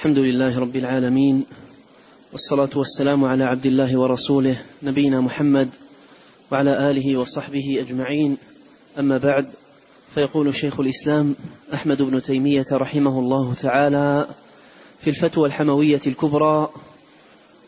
الحمد 0.00 0.18
لله 0.18 0.58
رب 0.58 0.76
العالمين 0.76 1.44
والصلاة 2.32 2.70
والسلام 2.76 3.24
على 3.24 3.44
عبد 3.44 3.66
الله 3.66 4.00
ورسوله 4.00 4.56
نبينا 4.82 5.20
محمد 5.20 5.68
وعلى 6.52 6.90
آله 6.90 7.16
وصحبه 7.16 7.80
أجمعين. 7.80 8.36
أما 8.98 9.18
بعد 9.18 9.46
فيقول 10.14 10.54
شيخ 10.54 10.80
الإسلام 10.80 11.34
أحمد 11.74 12.02
بن 12.02 12.22
تيمية 12.22 12.64
رحمه 12.72 13.18
الله 13.18 13.54
تعالى 13.54 14.28
في 15.00 15.10
الفتوى 15.10 15.46
الحموية 15.46 16.00
الكبرى 16.06 16.68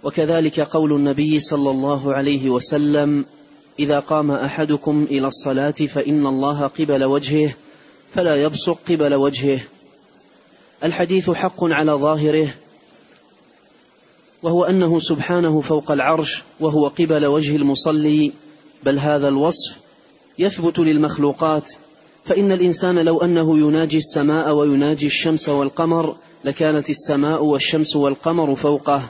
وكذلك 0.02 0.60
قول 0.60 0.92
النبي 0.92 1.40
صلى 1.40 1.70
الله 1.70 2.14
عليه 2.14 2.50
وسلم 2.50 3.24
إذا 3.78 4.00
قام 4.00 4.30
أحدكم 4.30 5.06
إلى 5.10 5.26
الصلاة 5.26 5.70
فإن 5.70 6.26
الله 6.26 6.66
قبل 6.66 7.04
وجهه 7.04 7.54
فلا 8.14 8.42
يبصق 8.42 8.78
قبل 8.88 9.14
وجهه. 9.14 9.60
الحديث 10.84 11.30
حق 11.30 11.64
على 11.64 11.92
ظاهره 11.92 12.54
وهو 14.42 14.64
أنه 14.64 15.00
سبحانه 15.00 15.60
فوق 15.60 15.90
العرش 15.90 16.42
وهو 16.60 16.88
قبل 16.88 17.26
وجه 17.26 17.56
المصلي 17.56 18.32
بل 18.82 18.98
هذا 18.98 19.28
الوصف 19.28 19.76
يثبت 20.38 20.78
للمخلوقات 20.78 21.72
فإن 22.24 22.52
الإنسان 22.52 22.98
لو 22.98 23.18
أنه 23.18 23.58
يناجي 23.58 23.98
السماء 23.98 24.52
ويناجي 24.54 25.06
الشمس 25.06 25.48
والقمر 25.48 26.16
لكانت 26.44 26.90
السماء 26.90 27.44
والشمس 27.44 27.96
والقمر 27.96 28.54
فوقه 28.54 29.02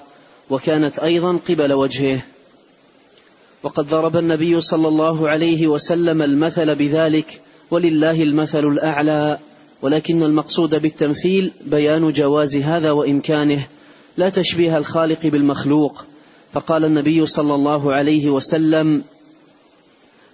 وكانت 0.50 0.98
أيضا 0.98 1.38
قبل 1.48 1.72
وجهه. 1.72 2.20
وقد 3.62 3.88
ضرب 3.88 4.16
النبي 4.16 4.60
صلى 4.60 4.88
الله 4.88 5.28
عليه 5.28 5.66
وسلم 5.66 6.22
المثل 6.22 6.74
بذلك 6.74 7.40
ولله 7.70 8.22
المثل 8.22 8.66
الأعلى. 8.66 9.38
ولكن 9.82 10.22
المقصود 10.22 10.74
بالتمثيل 10.74 11.52
بيان 11.66 12.12
جواز 12.12 12.56
هذا 12.56 12.90
وإمكانه 12.90 13.66
لا 14.16 14.28
تشبيه 14.28 14.78
الخالق 14.78 15.26
بالمخلوق. 15.26 16.04
فقال 16.52 16.84
النبي 16.84 17.26
صلى 17.26 17.54
الله 17.54 17.92
عليه 17.92 18.30
وسلم 18.30 19.02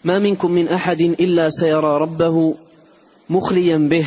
ما 0.05 0.19
منكم 0.19 0.51
من 0.51 0.69
أحد 0.69 1.01
إلا 1.01 1.51
سيرى 1.51 1.99
ربه 1.99 2.55
مخليا 3.31 3.77
به. 3.77 4.07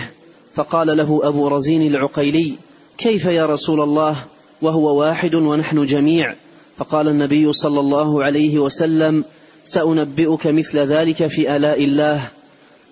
فقال 0.55 0.97
له 0.97 1.19
أبو 1.23 1.47
رزين 1.47 1.87
العقيلي 1.87 2.53
كيف 2.97 3.25
يا 3.25 3.45
رسول 3.45 3.81
الله؟ 3.81 4.15
وهو 4.61 4.99
واحد 4.99 5.35
ونحن 5.35 5.85
جميع. 5.85 6.35
فقال 6.77 7.07
النبي 7.07 7.53
صلى 7.53 7.79
الله 7.79 8.23
عليه 8.23 8.59
وسلم 8.59 9.23
سأنبئك 9.65 10.47
مثل 10.47 10.79
ذلك 10.79 11.27
في 11.27 11.55
آلاء 11.55 11.83
الله. 11.83 12.27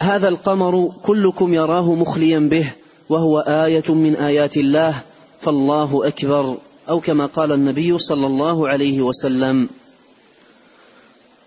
هذا 0.02 0.28
القمر 0.28 0.92
كلكم 1.03 1.53
يراه 1.53 1.94
مخليا 1.94 2.39
به 2.39 2.72
وهو 3.09 3.39
آية 3.39 3.83
من 3.94 4.16
آيات 4.16 4.58
الله 4.58 5.02
فالله 5.41 6.08
أكبر 6.08 6.58
أو 6.89 7.00
كما 7.00 7.25
قال 7.25 7.52
النبي 7.52 7.97
صلى 7.97 8.25
الله 8.25 8.67
عليه 8.67 9.02
وسلم. 9.02 9.69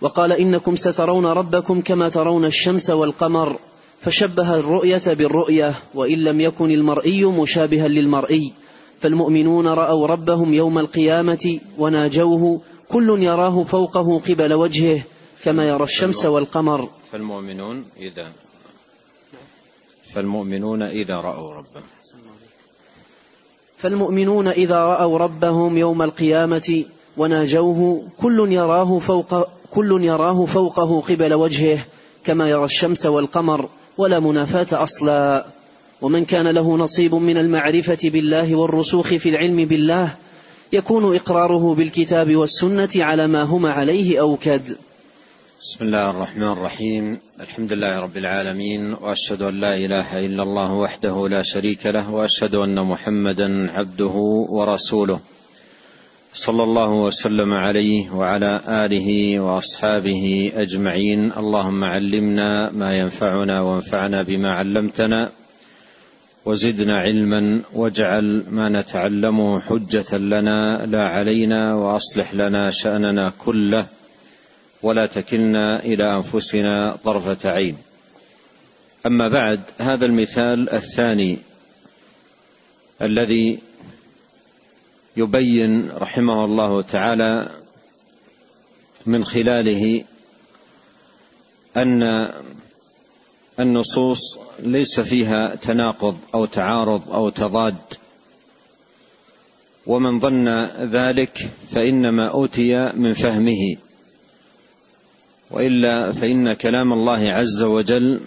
وقال 0.00 0.32
إنكم 0.32 0.76
سترون 0.76 1.26
ربكم 1.26 1.80
كما 1.80 2.08
ترون 2.08 2.44
الشمس 2.44 2.90
والقمر 2.90 3.56
فشبه 4.00 4.54
الرؤية 4.54 5.02
بالرؤية 5.06 5.74
وإن 5.94 6.18
لم 6.18 6.40
يكن 6.40 6.70
المرئي 6.70 7.24
مشابها 7.24 7.88
للمرئي. 7.88 8.52
فالمؤمنون 9.00 9.66
رأوا 9.66 10.06
ربهم 10.06 10.54
يوم 10.54 10.78
القيامة 10.78 11.58
وناجوه 11.78 12.60
كل 12.88 13.22
يراه 13.22 13.62
فوقه 13.62 14.20
قبل 14.28 14.52
وجهه 14.52 15.02
كما 15.44 15.68
يرى 15.68 15.84
الشمس 15.84 16.24
والقمر. 16.24 16.88
فالمؤمنون 17.12 17.84
إذا 18.00 18.32
فالمؤمنون 20.14 20.82
إذا 20.82 21.14
رأوا 21.14 21.54
ربهم. 21.54 21.82
فالمؤمنون 23.78 24.48
إذا 24.48 24.78
رأوا 24.78 25.18
ربهم 25.18 25.78
يوم 25.78 26.02
القيامة 26.02 26.84
وناجوه 27.16 28.04
كل 28.22 28.52
يراه 28.52 28.98
فوق 28.98 29.48
كل 29.70 30.04
يراه 30.04 30.44
فوقه 30.44 31.00
قبل 31.00 31.34
وجهه 31.34 31.78
كما 32.24 32.50
يرى 32.50 32.64
الشمس 32.64 33.06
والقمر 33.06 33.68
ولا 33.98 34.20
منافاة 34.20 34.82
أصلا. 34.82 35.46
ومن 36.02 36.24
كان 36.24 36.46
له 36.46 36.76
نصيب 36.76 37.14
من 37.14 37.36
المعرفة 37.36 37.98
بالله 38.04 38.54
والرسوخ 38.54 39.06
في 39.06 39.28
العلم 39.28 39.64
بالله 39.64 40.14
يكون 40.72 41.16
إقراره 41.16 41.74
بالكتاب 41.74 42.36
والسنة 42.36 42.88
على 42.96 43.26
ما 43.26 43.42
هما 43.42 43.72
عليه 43.72 44.20
أوكد 44.20 44.76
بسم 45.62 45.84
الله 45.84 46.10
الرحمن 46.10 46.52
الرحيم. 46.52 47.18
الحمد 47.40 47.72
لله 47.72 48.00
رب 48.00 48.16
العالمين 48.16 48.94
وأشهد 48.94 49.42
أن 49.42 49.60
لا 49.60 49.76
إله 49.76 50.18
إلا 50.18 50.42
الله 50.42 50.72
وحده 50.72 51.28
لا 51.28 51.42
شريك 51.42 51.86
له 51.86 52.10
وأشهد 52.10 52.54
أن 52.54 52.86
محمدا 52.86 53.70
عبده 53.70 54.14
ورسوله. 54.48 55.20
صلى 56.32 56.62
الله 56.62 56.90
وسلم 56.90 57.52
عليه 57.52 58.10
وعلى 58.10 58.60
آله 58.68 59.40
وأصحابه 59.40 60.52
أجمعين. 60.54 61.32
اللهم 61.32 61.84
علمنا 61.84 62.70
ما 62.72 62.98
ينفعنا 62.98 63.60
وانفعنا 63.60 64.22
بما 64.22 64.52
علمتنا 64.52 65.30
وزدنا 66.44 66.98
علما 66.98 67.60
واجعل 67.74 68.44
ما 68.50 68.68
نتعلمه 68.68 69.60
حجة 69.60 70.16
لنا 70.18 70.86
لا 70.86 71.02
علينا 71.06 71.74
وأصلح 71.74 72.34
لنا 72.34 72.70
شأننا 72.70 73.32
كله. 73.38 74.01
ولا 74.82 75.06
تكلنا 75.06 75.82
إلى 75.84 76.16
أنفسنا 76.16 76.96
طرفة 77.04 77.50
عين. 77.50 77.76
أما 79.06 79.28
بعد 79.28 79.60
هذا 79.78 80.06
المثال 80.06 80.74
الثاني 80.74 81.38
الذي 83.02 83.58
يبين 85.16 85.90
رحمه 85.90 86.44
الله 86.44 86.82
تعالى 86.82 87.50
من 89.06 89.24
خلاله 89.24 90.04
أن 91.76 92.32
النصوص 93.60 94.38
ليس 94.58 95.00
فيها 95.00 95.54
تناقض 95.54 96.18
أو 96.34 96.44
تعارض 96.44 97.10
أو 97.10 97.30
تضاد. 97.30 97.76
ومن 99.86 100.20
ظن 100.20 100.48
ذلك 100.90 101.50
فإنما 101.70 102.28
أوتي 102.28 102.92
من 102.94 103.12
فهمه. 103.12 103.76
وإلا 105.52 106.12
فإن 106.12 106.52
كلام 106.52 106.92
الله 106.92 107.32
عز 107.32 107.62
وجل 107.62 108.20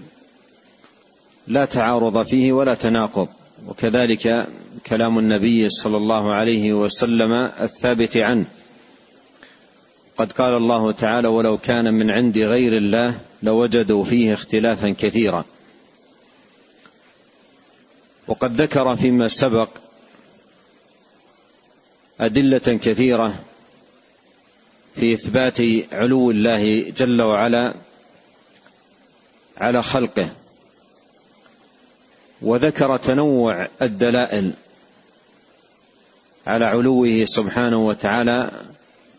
لا 1.47 1.65
تعارض 1.65 2.23
فيه 2.23 2.53
ولا 2.53 2.73
تناقض. 2.73 3.27
وكذلك 3.67 4.47
كلام 4.87 5.19
النبي 5.19 5.69
صلى 5.69 5.97
الله 5.97 6.33
عليه 6.33 6.73
وسلم 6.73 7.31
الثابت 7.61 8.17
عنه. 8.17 8.45
قد 10.17 10.31
قال 10.31 10.53
الله 10.53 10.91
تعالى 10.91 11.27
ولو 11.27 11.57
كان 11.57 11.93
من 11.93 12.11
عند 12.11 12.37
غير 12.37 12.77
الله 12.77 13.19
لوجدوا 13.43 14.03
فيه 14.03 14.33
اختلافا 14.33 14.89
كثيرا 14.89 15.45
وقد 18.27 18.61
ذكر 18.61 18.95
فيما 18.95 19.27
سبق 19.27 19.69
أدلة 22.19 22.57
كثيرة 22.57 23.39
في 24.95 25.13
إثبات 25.13 25.57
علو 25.91 26.31
الله 26.31 26.89
جل 26.89 27.21
وعلا 27.21 27.73
على 29.57 29.83
خلقه 29.83 30.29
وذكر 32.41 32.97
تنوع 32.97 33.67
الدلائل 33.81 34.53
على 36.47 36.65
علوه 36.65 37.25
سبحانه 37.25 37.87
وتعالى 37.87 38.51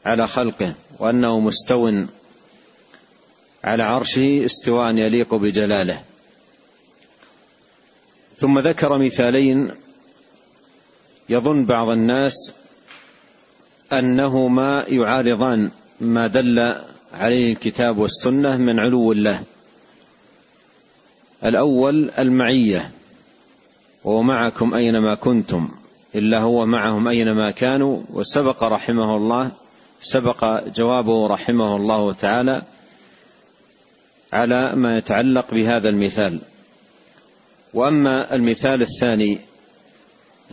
على 0.06 0.28
خلقه 0.28 0.74
وأنه 0.98 1.40
مستو 1.40 2.04
على 3.64 3.82
عرشه 3.82 4.44
استواء 4.44 4.96
يليق 4.96 5.34
بجلاله. 5.34 6.02
ثم 8.38 8.58
ذكر 8.58 8.98
مثالين 8.98 9.70
يظن 11.28 11.66
بعض 11.66 11.88
الناس 11.88 12.52
انهما 13.92 14.84
يعارضان 14.88 15.70
ما 16.00 16.26
دل 16.26 16.74
عليه 17.12 17.52
الكتاب 17.52 17.98
والسنة 17.98 18.56
من 18.56 18.78
علو 18.80 19.12
الله. 19.12 19.42
الأول 21.44 22.10
المعية 22.10 22.90
وهو 24.04 24.22
معكم 24.22 24.74
أينما 24.74 25.14
كنتم 25.14 25.68
إلا 26.14 26.40
هو 26.40 26.66
معهم 26.66 27.08
أينما 27.08 27.50
كانوا 27.50 28.02
وسبق 28.10 28.64
رحمه 28.64 29.16
الله 29.16 29.50
سبق 30.00 30.68
جوابه 30.68 31.26
رحمه 31.26 31.76
الله 31.76 32.12
تعالى 32.12 32.62
على 34.32 34.72
ما 34.74 34.98
يتعلق 34.98 35.54
بهذا 35.54 35.88
المثال. 35.88 36.38
وأما 37.74 38.34
المثال 38.34 38.82
الثاني 38.82 39.38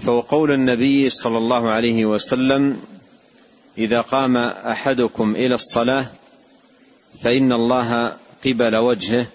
فهو 0.02 0.20
قول 0.20 0.52
النبي 0.52 1.10
صلى 1.10 1.38
الله 1.38 1.70
عليه 1.70 2.06
وسلم 2.06 2.80
إذا 3.78 4.02
قام 4.02 4.38
أحدكم 4.38 5.36
إلى 5.36 5.56
الصلاة 5.56 6.06
فإن 7.24 7.54
الله 7.54 8.18
قبل 8.46 8.76
وجهه 8.76 9.28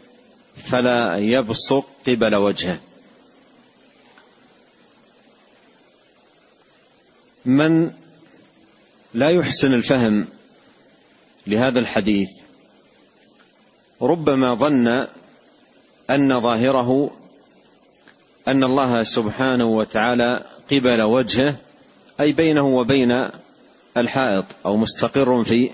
فلا 0.57 1.17
يبصق 1.19 1.87
قبل 2.07 2.35
وجهه. 2.35 2.79
من 7.45 7.93
لا 9.15 9.31
يحسن 9.31 9.75
الفهم 9.75 10.27
لهذا 11.47 11.81
الحديث 11.81 12.31
ربما 14.03 14.55
ظن 14.55 15.07
أن 16.11 16.41
ظاهره 16.41 17.11
أن 18.49 18.65
الله 18.65 19.03
سبحانه 19.03 19.65
وتعالى 19.65 20.45
قبل 20.71 21.03
وجهه 21.03 21.57
أي 22.21 22.33
بينه 22.33 22.67
وبين 22.67 23.29
الحائط 24.01 24.45
أو 24.67 24.77
مستقر 24.77 25.45
في 25.45 25.71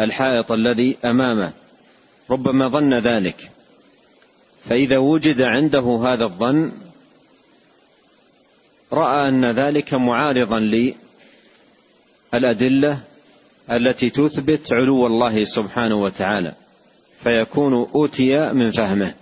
الحائط 0.00 0.52
الذي 0.52 0.96
أمامه. 1.04 1.52
ربما 2.30 2.68
ظن 2.68 2.94
ذلك. 2.94 3.50
فإذا 4.68 4.98
وجد 4.98 5.42
عنده 5.42 6.00
هذا 6.04 6.24
الظن 6.24 6.72
رأى 8.92 9.28
أن 9.28 9.44
ذلك 9.44 9.94
معارضا 9.94 10.94
للأدلة 12.32 13.00
التي 13.70 14.10
تثبت 14.10 14.72
علو 14.72 15.06
الله 15.06 15.44
سبحانه 15.44 15.94
وتعالى. 15.94 16.54
فيكون 17.22 17.88
أوتي 17.94 18.52
من 18.52 18.70
فهمه. 18.70 19.14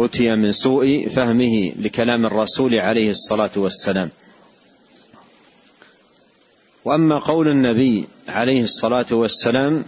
أوتي 0.00 0.36
من 0.36 0.52
سوء 0.52 1.08
فهمه 1.08 1.72
لكلام 1.78 2.26
الرسول 2.26 2.78
عليه 2.78 3.10
الصلاة 3.10 3.50
والسلام. 3.56 4.10
وأما 6.84 7.18
قول 7.18 7.48
النبي 7.48 8.06
عليه 8.28 8.62
الصلاة 8.62 9.06
والسلام 9.12 9.84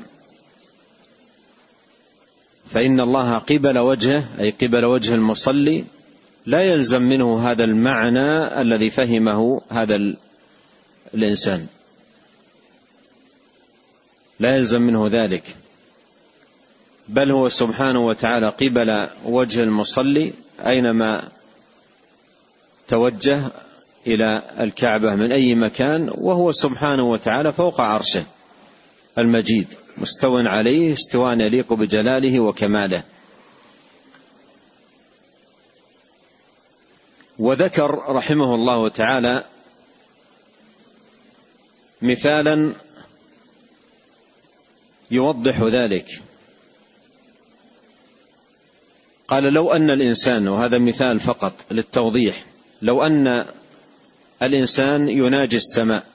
فإن 2.70 3.00
الله 3.00 3.38
قبل 3.38 3.78
وجهه 3.78 4.24
أي 4.40 4.50
قبل 4.50 4.84
وجه 4.84 5.14
المصلي 5.14 5.84
لا 6.46 6.62
يلزم 6.62 7.02
منه 7.02 7.50
هذا 7.50 7.64
المعنى 7.64 8.60
الذي 8.60 8.90
فهمه 8.90 9.62
هذا 9.70 9.98
الإنسان. 11.14 11.66
لا 14.40 14.56
يلزم 14.56 14.82
منه 14.82 15.08
ذلك. 15.12 15.56
بل 17.08 17.30
هو 17.30 17.48
سبحانه 17.48 18.06
وتعالى 18.06 18.48
قبل 18.48 19.08
وجه 19.24 19.62
المصلي 19.62 20.32
أينما 20.66 21.28
توجه 22.88 23.40
إلى 24.06 24.42
الكعبة 24.60 25.14
من 25.14 25.32
أي 25.32 25.54
مكان 25.54 26.10
وهو 26.14 26.52
سبحانه 26.52 27.10
وتعالى 27.10 27.52
فوق 27.52 27.80
عرشه. 27.80 28.24
المجيد 29.18 29.66
مستو 29.98 30.36
عليه 30.36 30.92
استواء 30.92 31.40
يليق 31.40 31.72
بجلاله 31.72 32.40
وكماله. 32.40 33.02
وذكر 37.38 37.90
رحمه 38.08 38.54
الله 38.54 38.88
تعالى 38.88 39.44
مثالا 42.02 42.72
يوضح 45.10 45.62
ذلك. 45.62 46.06
قال 49.28 49.44
لو 49.44 49.72
أن 49.72 49.90
الإنسان 49.90 50.48
وهذا 50.48 50.78
مثال 50.78 51.20
فقط 51.20 51.52
للتوضيح 51.70 52.44
لو 52.82 53.02
أن 53.02 53.46
الإنسان 54.42 55.08
يناجي 55.08 55.56
السماء 55.56 56.06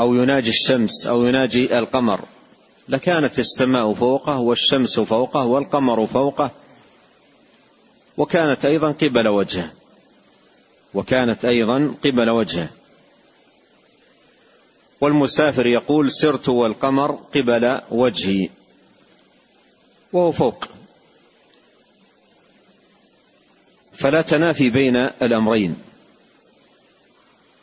أو 0.00 0.14
يناجي 0.14 0.50
الشمس 0.50 1.06
أو 1.06 1.26
يناجي 1.26 1.78
القمر. 1.78 2.20
لكانت 2.88 3.38
السماء 3.38 3.94
فوقه 3.94 4.38
والشمس 4.38 5.00
فوقه 5.00 5.44
والقمر 5.44 6.06
فوقه. 6.06 6.50
وكانت 8.16 8.64
أيضا 8.64 8.92
قبل 8.92 9.28
وجهه. 9.28 9.72
وكانت 10.94 11.44
أيضا 11.44 11.94
قبل 12.04 12.30
وجهه. 12.30 12.68
والمسافر 15.00 15.66
يقول 15.66 16.12
سرت 16.12 16.48
والقمر 16.48 17.12
قبل 17.12 17.80
وجهي. 17.90 18.48
وهو 20.12 20.32
فوق. 20.32 20.64
فلا 23.92 24.22
تنافي 24.22 24.70
بين 24.70 24.96
الأمرين. 24.96 25.91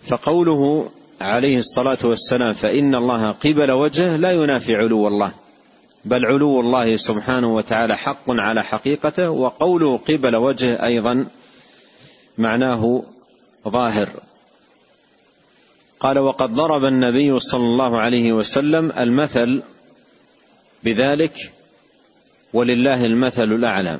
فقوله 0.10 0.90
عليه 1.22 1.58
الصلاة 1.58 1.98
والسلام 2.04 2.54
فإن 2.54 2.96
الله 2.96 3.32
قبل 3.32 3.72
وجهه 3.72 4.16
لا 4.16 4.32
ينافي 4.32 4.76
علو 4.76 5.08
الله 5.08 5.32
بل 6.06 6.26
علو 6.26 6.60
الله 6.60 6.96
سبحانه 6.96 7.56
وتعالى 7.56 7.98
حق 7.98 8.30
على 8.30 8.64
حقيقته 8.64 9.30
وقوله 9.30 9.98
قبل 9.98 10.36
وجهه 10.36 10.86
أيضا 10.86 11.26
معناه 12.38 13.04
ظاهر. 13.68 14.10
قال 16.00 16.20
وقد 16.20 16.54
ضرب 16.56 16.86
النبي 16.86 17.40
صلى 17.40 17.64
الله 17.64 17.98
عليه 17.98 18.34
وسلم 18.34 18.92
المثل 18.92 19.62
بذلك 20.84 21.52
ولله 22.54 23.06
المثل 23.06 23.52
الأعلى. 23.54 24.00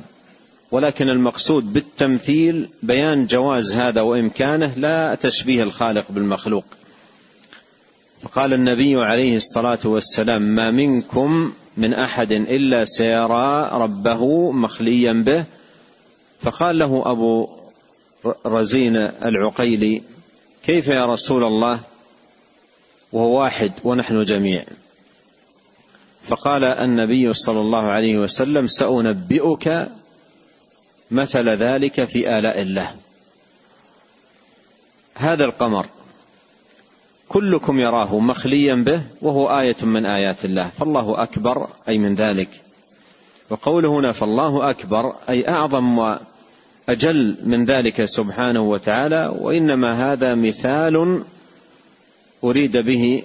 ولكن 0.70 1.08
المقصود 1.08 1.72
بالتمثيل 1.72 2.68
بيان 2.82 3.26
جواز 3.26 3.76
هذا 3.76 4.00
وإمكانه 4.00 4.74
لا 4.76 5.14
تشبيه 5.14 5.62
الخالق 5.62 6.04
بالمخلوق. 6.10 6.64
فقال 8.22 8.54
النبي 8.54 8.96
عليه 8.96 9.36
الصلاة 9.36 9.78
والسلام 9.84 10.42
ما 10.42 10.70
منكم 10.70 11.52
من 11.76 11.94
أحد 11.94 12.32
إلا 12.32 12.84
سيرى 12.84 13.70
ربه 13.72 14.52
مخليا 14.52 15.12
به. 15.12 15.44
فقال 16.42 16.78
له 16.78 17.02
أبو 17.10 17.48
رزين 18.46 18.96
العقيلي 18.96 20.02
كيف 20.64 20.88
يا 20.88 21.06
رسول 21.06 21.44
الله؟ 21.44 21.80
وهو 23.12 23.38
واحد 23.38 23.72
ونحن 23.84 24.24
جميع. 24.24 24.64
فقال 26.28 26.64
النبي 26.64 27.32
صلى 27.32 27.60
الله 27.60 27.82
عليه 27.82 28.18
وسلم 28.18 28.66
سأنبئك 28.66 29.88
مثل 31.10 31.48
ذلك 31.48 32.04
في 32.04 32.38
آلاء 32.38 32.62
الله. 32.62 32.94
هذا 35.14 35.44
القمر 35.44 35.86
كلكم 37.28 37.80
يراه 37.80 38.18
مخليا 38.18 38.74
به 38.74 39.02
وهو 39.22 39.60
آية 39.60 39.76
من 39.82 40.06
آيات 40.06 40.44
الله. 40.44 40.70
فالله 40.78 41.22
أكبر 41.22 41.68
أي 41.88 41.98
من 41.98 42.14
ذلك. 42.14 42.48
وقوله 43.50 43.88
هنا 43.88 44.12
فالله 44.12 44.70
أكبر 44.70 45.14
أي 45.28 45.48
أعظم 45.48 45.98
وأجل 45.98 47.36
من 47.44 47.64
ذلك 47.64 48.04
سبحانه 48.04 48.62
وتعالى. 48.62 49.32
وإنما 49.38 50.12
هذا 50.12 50.34
مثال 50.34 51.22
أريد 52.44 52.76
به 52.76 53.22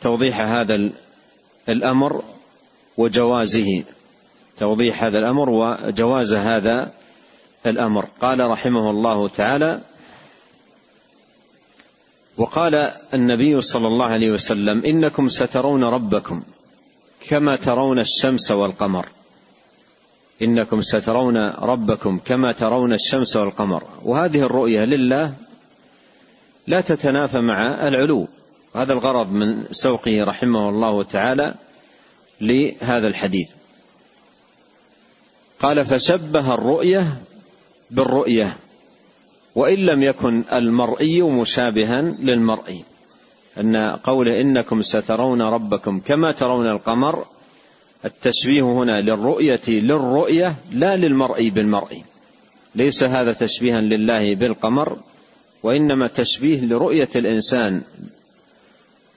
توضيح 0.00 0.40
هذا 0.40 0.90
الأمر 1.68 2.22
وجوازه. 2.96 3.84
توضيح 4.58 5.04
هذا 5.04 5.18
الأمر 5.18 5.50
وجواز 5.50 6.34
هذا 6.34 6.92
الأمر. 7.66 8.06
قال 8.20 8.50
رحمه 8.50 8.90
الله 8.90 9.28
تعالى 9.28 9.80
وقال 12.36 12.92
النبي 13.14 13.60
صلى 13.60 13.86
الله 13.86 14.06
عليه 14.06 14.30
وسلم 14.30 14.84
إنكم 14.84 15.28
سترون 15.28 15.84
ربكم 15.84 16.42
كما 17.28 17.56
ترون 17.56 17.98
الشمس 17.98 18.50
والقمر. 18.50 19.06
إنكم 20.42 20.82
سترون 20.82 21.36
ربكم 21.50 22.18
كما 22.18 22.52
ترون 22.52 22.92
الشمس 22.92 23.36
والقمر. 23.36 23.82
وهذه 24.02 24.40
الرؤية 24.40 24.84
لله 24.84 25.34
لا 26.66 26.80
تتنافى 26.80 27.40
مع 27.40 27.88
العلو. 27.88 28.28
هذا 28.74 28.92
الغرض 28.92 29.32
من 29.32 29.64
سوقه 29.70 30.24
رحمه 30.24 30.68
الله 30.68 31.04
تعالى 31.04 31.54
لهذا 32.40 33.08
الحديث. 33.08 33.48
قال 35.60 35.86
فشبه 35.86 36.54
الرؤية 36.54 37.06
بالرؤية 37.90 38.56
وإن 39.54 39.78
لم 39.78 40.02
يكن 40.02 40.42
المرئي 40.52 41.22
مشابها 41.22 42.02
للمرئي 42.02 42.84
أن 43.60 43.76
قوله 43.76 44.40
إنكم 44.40 44.82
سترون 44.82 45.42
ربكم 45.42 46.00
كما 46.00 46.32
ترون 46.32 46.66
القمر 46.66 47.24
التشبيه 48.04 48.62
هنا 48.62 49.00
للرؤية 49.00 49.60
للرؤية 49.68 50.54
لا 50.72 50.96
للمرئي 50.96 51.50
بالمرئي 51.50 52.04
ليس 52.74 53.02
هذا 53.02 53.32
تشبيها 53.32 53.80
لله 53.80 54.34
بالقمر 54.34 54.98
وإنما 55.62 56.06
تشبيه 56.06 56.64
لرؤية 56.64 57.08
الإنسان 57.16 57.82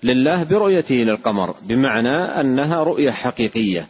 لله 0.03 0.43
برؤيته 0.43 0.95
للقمر 0.95 1.55
بمعنى 1.61 2.15
أنها 2.17 2.83
رؤية 2.83 3.11
حقيقية. 3.11 3.87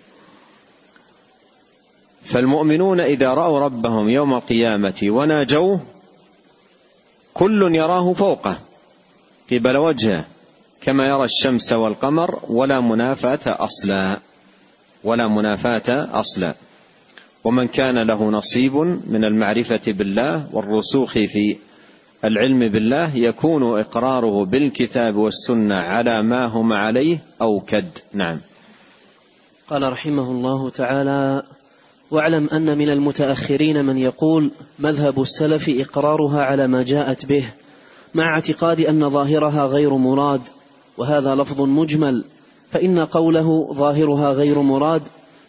فالمؤمنون 2.29 2.99
إذا 2.99 3.33
رأوا 3.33 3.59
ربهم 3.59 4.09
يوم 4.09 4.33
القيامة 4.33 4.95
وناجوه 5.03 5.79
كل 7.33 7.75
يراه 7.75 8.13
فوقه 8.13 8.57
قبل 9.51 9.77
وجهه 9.77 10.25
كما 10.81 11.07
يرى 11.07 11.23
الشمس 11.23 11.73
والقمر 11.73 12.39
ولا 12.49 12.79
منافاة 12.79 13.39
أصلا 13.45 14.17
ولا 15.03 15.27
منافاة 15.27 16.19
أصلا. 16.19 16.55
ومن 17.43 17.67
كان 17.67 18.07
له 18.07 18.29
نصيب 18.29 18.75
من 19.07 19.25
المعرفة 19.25 19.81
بالله 19.87 20.47
والرسوخ 20.53 21.13
في 21.13 21.57
العلم 22.25 22.59
بالله 22.59 23.15
يكون 23.15 23.79
إقراره 23.79 24.45
بالكتاب 24.45 25.15
والسنة 25.15 25.75
على 25.75 26.21
ما 26.21 26.45
هم 26.45 26.73
عليه 26.73 27.19
أوكد 27.41 27.85
نعم. 28.13 28.39
قال 29.69 29.91
رحمه 29.91 30.31
الله 30.31 30.69
تعالى 30.69 31.43
واعلم 32.11 32.49
أن 32.53 32.77
من 32.77 32.89
المتأخرين 32.89 33.85
من 33.85 33.97
يقول 33.97 34.51
مذهب 34.79 35.21
السلف 35.21 35.69
إقرارها 35.69 36.41
على 36.41 36.67
ما 36.67 36.83
جاءت 36.83 37.25
به 37.25 37.45
مع 38.15 38.33
اعتقاد 38.33 38.81
أن 38.81 39.09
ظاهرها 39.09 39.65
غير 39.65 39.93
مراد 39.93 40.41
وهذا 40.97 41.35
لفظ 41.35 41.61
مجمل 41.61 42.23
فإن 42.71 42.99
قوله 42.99 43.73
ظاهرها 43.73 44.31
غير 44.31 44.59
مراد 44.59 45.01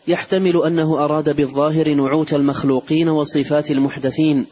يحتمل 0.09 0.63
أنه 0.65 1.05
أراد 1.05 1.37
بالظاهر 1.37 1.95
نعوت 1.95 2.35
المخلوقين 2.35 3.09
وصفات 3.09 3.71
المحدثين 3.71 4.47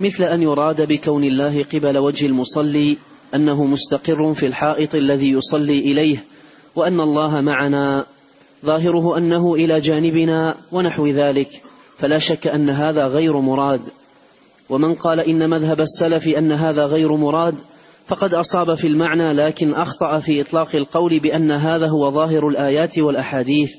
مثل 0.00 0.24
أن 0.24 0.42
يراد 0.42 0.88
بكون 0.88 1.24
الله 1.24 1.64
قبل 1.72 1.98
وجه 1.98 2.26
المصلي 2.26 2.96
أنه 3.34 3.64
مستقر 3.64 4.34
في 4.34 4.46
الحائط 4.46 4.94
الذي 4.94 5.30
يصلي 5.30 5.78
إليه 5.78 6.24
وأن 6.76 7.00
الله 7.00 7.40
معنا 7.40 8.06
ظاهره 8.64 9.18
أنه 9.18 9.54
إلى 9.54 9.80
جانبنا 9.80 10.54
ونحو 10.72 11.06
ذلك 11.06 11.62
فلا 11.98 12.18
شك 12.18 12.46
أن 12.46 12.70
هذا 12.70 13.06
غير 13.06 13.36
مراد. 13.40 13.80
ومن 14.68 14.94
قال 14.94 15.20
إن 15.20 15.50
مذهب 15.50 15.80
السلف 15.80 16.28
أن 16.28 16.52
هذا 16.52 16.86
غير 16.86 17.16
مراد 17.16 17.54
فقد 18.06 18.34
أصاب 18.34 18.74
في 18.74 18.86
المعنى 18.86 19.32
لكن 19.32 19.74
أخطأ 19.74 20.18
في 20.18 20.40
إطلاق 20.40 20.74
القول 20.74 21.18
بأن 21.18 21.50
هذا 21.50 21.86
هو 21.86 22.10
ظاهر 22.10 22.48
الآيات 22.48 22.98
والأحاديث. 22.98 23.74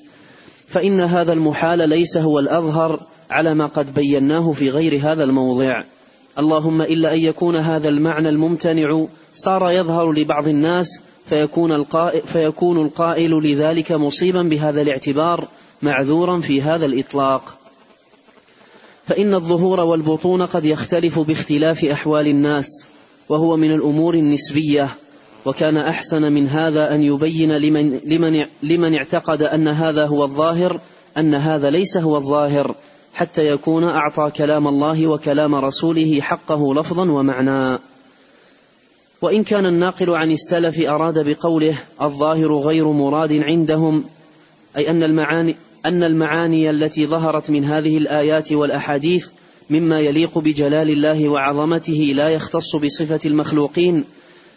فإن 0.68 1.02
هذا 1.02 1.34
المحال 1.34 1.90
ليس 1.90 2.18
هو 2.18 2.40
الأظهر 2.40 3.00
على 3.30 3.54
ما 3.54 3.66
قد 3.66 3.94
بيناه 3.94 4.52
في 4.52 4.70
غير 4.70 5.00
هذا 5.04 5.24
الموضع. 5.24 5.84
اللهم 6.40 6.82
إلا 6.82 7.14
أن 7.14 7.20
يكون 7.20 7.56
هذا 7.56 7.90
المعنى 7.90 8.30
الممتنع 8.30 9.06
صار 9.36 9.72
يظهر 9.72 10.12
لبعض 10.12 10.48
الناس 10.48 11.02
فيكون 11.30 11.72
القائل, 11.72 12.22
فيكون 12.28 12.86
القائل 12.86 13.32
لذلك 13.32 13.92
مصيبا 13.92 14.42
بهذا 14.42 14.82
الاعتبار 14.82 15.48
معذورا 15.82 16.40
في 16.40 16.62
هذا 16.62 16.86
الإطلاق. 16.86 17.58
فإن 19.08 19.34
الظهور 19.34 19.80
والبطون 19.80 20.42
قد 20.42 20.66
يختلف 20.66 21.20
باختلاف 21.20 21.86
أحوال 21.86 22.28
الناس 22.28 22.86
وهو 23.30 23.58
من 23.58 23.72
الأمور 23.72 24.14
النسبية 24.14 24.88
وكان 25.46 25.78
أحسن 25.78 26.32
من 26.32 26.48
هذا 26.48 26.96
أن 26.96 27.04
يبين 27.04 27.58
لمن, 27.58 28.00
لمن, 28.06 28.46
لمن 28.64 28.96
اعتقد 28.96 29.44
أن 29.44 29.68
هذا 29.68 30.06
هو 30.06 30.24
الظاهر 30.24 30.80
أن 31.18 31.36
هذا 31.36 31.70
ليس 31.70 31.98
هو 31.98 32.18
الظاهر 32.18 32.76
حتى 33.14 33.48
يكون 33.48 33.84
أعطى 33.84 34.32
كلام 34.32 34.68
الله 34.68 35.08
وكلام 35.08 35.56
رسوله 35.56 36.22
حقه 36.22 36.74
لفظا 36.74 37.12
ومعنى. 37.12 37.80
وإن 39.22 39.44
كان 39.44 39.66
الناقل 39.66 40.10
عن 40.10 40.32
السلف 40.32 40.88
أراد 40.88 41.20
بقوله 41.20 41.78
الظاهر 42.02 42.54
غير 42.54 42.92
مراد 42.92 43.34
عندهم 43.34 44.04
أي 44.78 44.90
أن 44.90 45.04
المعاني 45.04 45.56
أن 45.86 46.04
المعاني 46.04 46.70
التي 46.70 47.08
ظهرت 47.08 47.50
من 47.50 47.66
هذه 47.66 47.98
الآيات 47.98 48.52
والأحاديث 48.52 49.28
مما 49.70 50.00
يليق 50.00 50.38
بجلال 50.38 50.90
الله 50.90 51.30
وعظمته 51.30 52.12
لا 52.16 52.30
يختص 52.30 52.76
بصفة 52.76 53.20
المخلوقين 53.26 54.04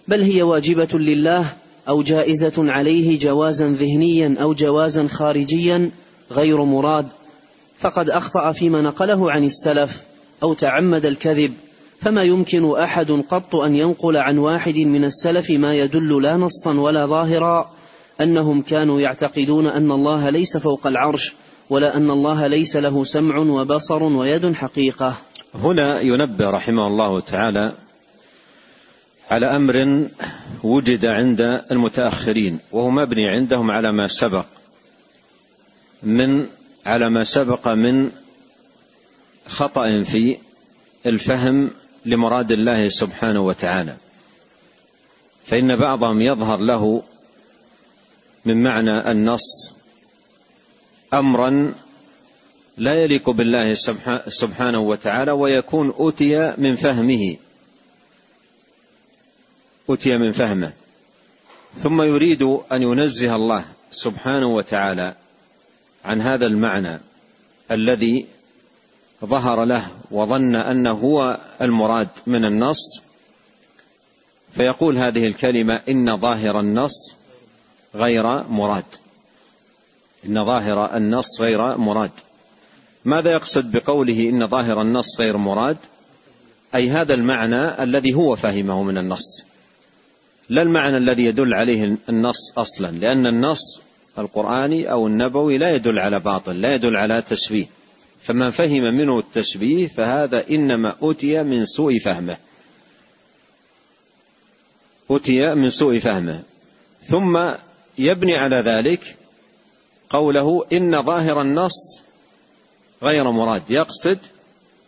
بل 0.09 0.23
هي 0.23 0.42
واجبة 0.42 0.88
لله 0.92 1.47
أو 1.88 2.02
جائزة 2.02 2.52
عليه 2.59 3.19
جوازا 3.19 3.69
ذهنيا 3.69 4.37
أو 4.40 4.54
جوازا 4.54 5.07
خارجيا 5.07 5.90
غير 6.31 6.64
مراد. 6.64 7.07
فقد 7.78 8.11
أخطأ 8.11 8.52
فيما 8.52 8.81
نقله 8.81 9.33
عن 9.33 9.45
السلف 9.45 10.02
أو 10.42 10.54
تعمد 10.54 11.07
الكذب. 11.07 11.54
فما 12.02 12.23
يمكن 12.23 12.78
أحد 12.78 13.11
قط 13.11 13.56
أن 13.56 13.76
ينقل 13.76 14.16
عن 14.16 14.38
واحد 14.38 14.78
من 14.78 15.04
السلف 15.04 15.50
ما 15.50 15.75
يدل 15.75 16.23
لا 16.23 16.37
نصا 16.37 16.75
ولا 16.75 17.06
ظاهرا 17.06 17.71
أنهم 18.21 18.62
كانوا 18.62 19.00
يعتقدون 19.00 19.66
أن 19.66 19.90
الله 19.90 20.30
ليس 20.30 20.56
فوق 20.56 20.87
العرش 20.87 21.32
ولا 21.71 21.97
أن 21.97 22.11
الله 22.11 22.47
ليس 22.47 22.76
له 22.76 23.04
سمع 23.04 23.38
وبصر 23.38 24.02
ويد 24.02 24.52
حقيقة. 24.52 25.16
هنا 25.54 26.00
ينبه 26.00 26.50
رحمه 26.50 26.87
الله 26.87 27.21
تعالى 27.21 27.73
على 29.30 29.47
أمر 29.47 30.06
وجد 30.62 31.06
عند 31.06 31.40
المتأخرين 31.71 32.59
وهو 32.73 32.90
مبني 32.90 33.28
عندهم 33.28 33.71
على 33.71 33.92
ما 33.92 34.06
سبق 34.06 34.44
من 36.02 36.47
على 36.87 37.11
ما 37.11 37.25
سبق 37.25 37.68
من 37.68 38.11
خطأ 39.49 40.02
في 40.02 40.37
الفهم 41.06 41.71
لمراد 42.06 42.52
الله 42.52 42.88
سبحانه 42.88 43.40
وتعالى. 43.40 43.97
فإن 45.47 45.76
بعضهم 45.76 46.23
يظهر 46.23 46.61
له 46.61 47.02
من 48.44 48.62
معنى 48.62 49.11
النص 49.11 49.73
أمرا 51.14 51.75
لا 52.78 52.94
يليق 52.94 53.30
بالله 53.30 53.75
سبحانه 54.28 54.80
وتعالى 54.80 55.32
ويكون 55.32 55.90
أوتي 55.90 56.54
من 56.59 56.76
فهمه. 56.76 57.37
أوتي 59.88 60.18
من 60.18 60.32
فهمه. 60.32 60.73
ثم 61.78 62.02
يريد 62.02 62.42
أن 62.73 62.82
ينزه 62.82 63.37
الله 63.37 63.64
سبحانه 63.90 64.47
وتعالى 64.47 65.14
عن 66.04 66.21
هذا 66.21 66.47
المعنى 66.47 67.00
الذي 67.71 68.26
ظهر 69.24 69.64
له 69.64 69.86
وظن 70.10 70.56
أنه 70.56 70.90
هو 70.90 71.38
المراد 71.60 72.08
من 72.26 72.44
النص 72.44 73.02
فيقول 74.54 74.98
هذه 74.98 75.26
الكلمة 75.26 75.80
إن 75.88 76.16
ظاهر 76.16 76.60
النص 76.60 77.14
غير 77.94 78.42
مراد. 78.42 78.84
إن 80.26 80.44
ظاهر 80.44 80.96
النص 80.96 81.40
غير 81.40 81.76
مراد. 81.76 82.10
ماذا 83.04 83.32
يقصد 83.32 83.72
بقوله 83.72 84.28
إن 84.28 84.46
ظاهر 84.46 84.80
النص 84.82 85.20
غير 85.20 85.36
مراد؟ 85.36 85.76
أي 86.74 86.90
هذا 86.90 87.14
المعنى 87.14 87.82
الذي 87.82 88.14
هو 88.14 88.36
فهمه 88.36 88.82
من 88.82 88.98
النص. 88.98 89.44
لا 90.48 90.62
المعنى 90.62 90.96
الذي 90.96 91.24
يدل 91.24 91.54
عليه 91.54 91.96
النص 92.08 92.58
أصلا 92.58 92.90
لأن 92.90 93.26
النص 93.26 93.80
القرآني 94.18 94.90
أو 94.90 95.06
النبوي 95.06 95.58
لا 95.58 95.74
يدل 95.74 95.98
على 95.98 96.20
باطل 96.20 96.60
لا 96.60 96.74
يدل 96.74 96.96
على 96.96 97.22
تشبيه. 97.22 97.66
فمن 98.22 98.50
فهم 98.50 98.82
منه 98.82 99.18
التشبيه 99.18 99.86
فهذا 99.86 100.44
إنما 100.50 100.96
أتي 101.02 101.42
من 101.42 101.64
سوء 101.64 101.98
فهمه. 101.98 102.36
أتي 105.10 105.54
من 105.54 105.70
سوء 105.70 105.98
فهمه. 105.98 106.42
ثم 107.02 107.50
يبني 107.98 108.36
على 108.36 108.56
ذلك 108.56 109.16
قوله 110.10 110.66
إن 110.72 111.02
ظاهر 111.02 111.40
النص 111.40 112.02
غير 113.02 113.30
مراد 113.30 113.62
يقصد 113.70 114.18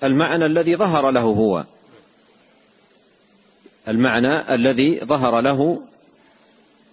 المعنى 0.05 0.47
الذي 0.47 0.77
ظهر 0.77 1.11
له 1.11 1.21
هو. 1.21 1.65
المعنى 3.89 4.55
الذي 4.55 5.01
ظهر 5.01 5.41
له 5.41 5.83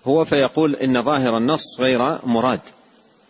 هو 0.05 0.25
فيقول 0.25 0.75
إن 0.75 1.01
ظاهر 1.01 1.37
النص 1.37 1.79
غير 1.79 2.25
مراد. 2.25 2.61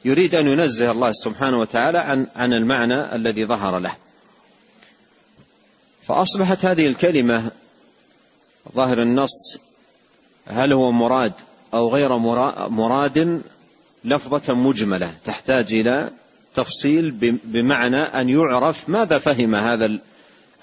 يريد 0.05 0.35
أن 0.35 0.47
ينزه 0.47 0.91
الله 0.91 1.11
سبحانه 1.11 1.59
وتعالى 1.59 1.97
عن 1.97 2.27
عن 2.35 2.53
المعنى 2.53 3.15
الذي 3.15 3.45
ظهر 3.45 3.79
له. 3.79 3.95
فأصبحت 6.03 6.65
هذه 6.65 6.87
الكلمة 6.87 7.51
ظاهر 8.75 9.01
النص 9.01 9.57
هل 10.47 10.73
هو 10.73 10.91
مراد 10.91 11.33
أو 11.73 11.89
غير 11.89 12.17
مراد 12.69 13.41
لفظة 14.03 14.53
مجملة 14.53 15.13
تحتاج 15.25 15.73
إلى 15.73 16.09
تفصيل 16.55 17.11
بمعنى 17.43 18.01
أن 18.01 18.29
يعرف 18.29 18.89
ماذا 18.89 19.17
فهم 19.17 19.55
هذا 19.55 19.99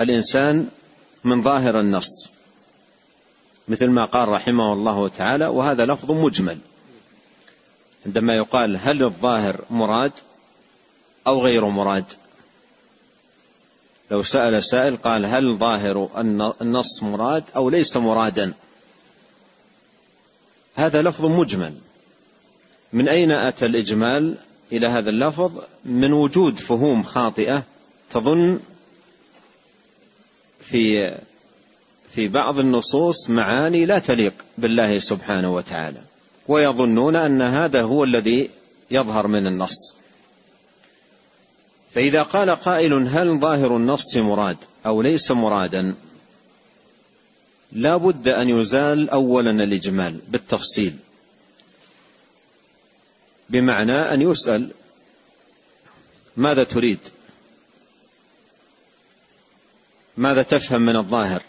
الإنسان 0.01 0.69
من 1.25 1.43
ظاهر 1.43 1.81
النص. 1.81 2.31
مثل 3.69 3.91
ما 3.91 4.05
قال 4.05 4.29
رحمه 4.29 4.73
الله 4.73 5.09
تعالى 5.09 5.47
وهذا 5.47 5.87
لفظ 5.87 6.11
مجمل. 6.11 6.59
عندما 8.09 8.37
يقال 8.37 8.77
هل 8.77 9.05
الظاهر 9.05 9.65
مراد 9.71 10.13
أو 11.27 11.43
غير 11.43 11.65
مراد؟ 11.65 12.05
لو 14.11 14.23
سأل 14.23 14.65
سائل 14.65 14.97
قال 14.97 15.27
هل 15.27 15.57
ظاهر 15.57 16.09
النص 16.63 17.03
مراد 17.03 17.45
أو 17.57 17.71
ليس 17.71 17.97
مرادا؟ 17.97 18.53
هذا 20.75 21.03
لفظ 21.03 21.25
مجمل. 21.25 21.75
من 22.93 23.09
أين 23.09 23.31
أتى 23.31 23.67
الإجمال 23.67 24.35
إلى 24.73 24.89
هذا 24.89 25.11
اللفظ؟ 25.11 25.53
من 25.85 26.13
وجود 26.13 26.59
فهوم 26.59 27.03
خاطئة 27.03 27.63
تظن 28.11 28.61
في 30.61 31.15
في 32.15 32.29
بعض 32.29 32.59
النصوص 32.59 33.31
معاني 33.31 33.87
لا 33.87 33.99
تليق 33.99 34.35
بالله 34.59 34.99
سبحانه 34.99 35.55
وتعالى. 35.55 36.01
ويظنون 36.49 37.17
أن 37.17 37.43
هذا 37.43 37.83
هو 37.83 38.05
الذي 38.05 38.51
يظهر 38.91 39.27
من 39.27 39.47
النص. 39.47 39.95
فإذا 41.95 42.23
قال 42.23 42.51
قائل 42.51 42.93
هل 42.93 43.39
ظاهر 43.39 43.77
النص 43.77 44.17
مراد 44.17 44.57
أو 44.87 45.03
ليس 45.03 45.31
مرادا 45.31 45.95
لا 47.73 47.97
بد 47.97 48.29
أن 48.29 48.49
يزال 48.49 49.11
أولا 49.11 49.51
الإجمال 49.51 50.19
بالتفصيل. 50.29 50.97
بمعنى 53.51 54.15
أن 54.15 54.23
يسأل 54.23 54.71
ماذا 56.37 56.65
تريد؟ 56.65 56.99
ماذا 60.17 60.43
تفهم 60.43 60.81
من 60.81 60.97
الظاهر؟ 60.97 61.43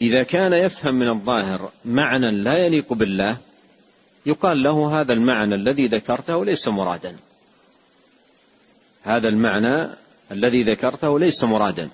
إذا 0.00 0.22
كان 0.22 0.52
يفهم 0.52 0.94
من 0.94 1.08
الظاهر 1.08 1.70
معنى 1.84 2.30
لا 2.30 2.56
يليق 2.56 2.92
بالله 2.92 3.36
يقال 4.26 4.62
له 4.62 5.00
هذا 5.00 5.12
المعنى 5.12 5.54
الذي 5.54 5.86
ذكرته 5.86 6.44
ليس 6.44 6.68
مرادا. 6.68 7.16
هذا 9.02 9.28
المعنى 9.28 9.88
الذي 10.32 10.62
ذكرته 10.62 11.18
ليس 11.18 11.44
مرادا. 11.44 11.88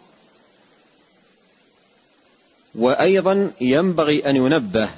وأيضا 2.75 3.51
ينبغي 3.61 4.31
أن 4.31 4.37
ينبه 4.37 4.89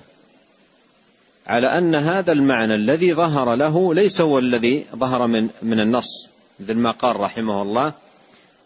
على 1.46 1.78
أن 1.78 1.94
هذا 1.94 2.32
المعنى 2.32 2.74
الذي 2.74 3.14
ظهر 3.14 3.54
له 3.54 3.94
ليس 3.94 4.20
هو 4.20 4.38
الذي 4.38 4.86
ظهر 4.96 5.26
من 5.26 5.48
من 5.62 5.80
النص 5.80 6.28
مثل 6.60 6.74
ما 6.74 6.90
قال 6.90 7.20
رحمه 7.20 7.62
الله 7.62 7.92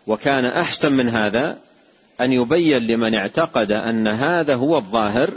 وكان 0.07 0.45
أحسن 0.45 0.93
من 0.93 1.09
هذا 1.09 1.59
أن 2.21 2.33
يبين 2.33 2.87
لمن 2.87 3.15
اعتقد 3.15 3.73
أن 3.73 4.09
هذا 4.09 4.55
هو 4.55 4.77
الظاهر 4.77 5.33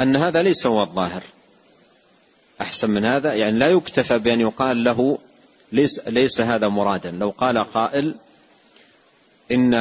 أن 0.00 0.16
هذا 0.16 0.42
ليس 0.42 0.66
هو 0.66 0.82
الظاهر. 0.82 1.22
أحسن 2.60 2.90
من 2.90 3.04
هذا؟ 3.04 3.32
يعني 3.34 3.58
لا 3.58 3.68
يكتفى 3.68 4.18
بأن 4.18 4.40
يقال 4.40 4.84
له 4.84 5.18
ليس 5.72 6.00
ليس 6.06 6.40
هذا 6.40 6.68
مرادا. 6.68 7.10
لو 7.10 7.30
قال 7.30 7.58
قائل 7.58 8.14
إن 9.52 9.74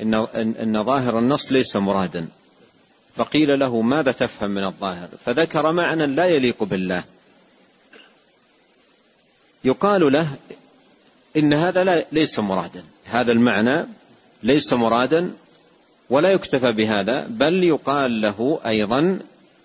إن 0.00 0.14
إن 0.34 0.84
ظاهر 0.84 1.18
النص 1.18 1.52
ليس 1.52 1.76
مرادا 1.76 2.28
فقيل 3.16 3.58
له 3.58 3.80
ماذا 3.80 4.12
تفهم 4.12 4.50
من 4.50 4.64
الظاهر؟ 4.64 5.08
فذكر 5.24 5.72
معنى 5.72 6.06
لا 6.06 6.26
يليق 6.26 6.64
بالله. 6.64 7.04
يقال 9.64 10.12
له 10.12 10.28
إن 11.36 11.52
هذا 11.52 11.84
لا 11.84 12.04
ليس 12.12 12.38
مرادا. 12.38 12.84
هذا 13.04 13.32
المعنى 13.32 13.86
ليس 14.42 14.72
مرادا 14.72 15.30
ولا 16.10 16.30
يكتفى 16.30 16.72
بهذا 16.72 17.26
بل 17.28 17.64
يقال 17.64 18.20
له 18.20 18.60
أيضا 18.66 19.18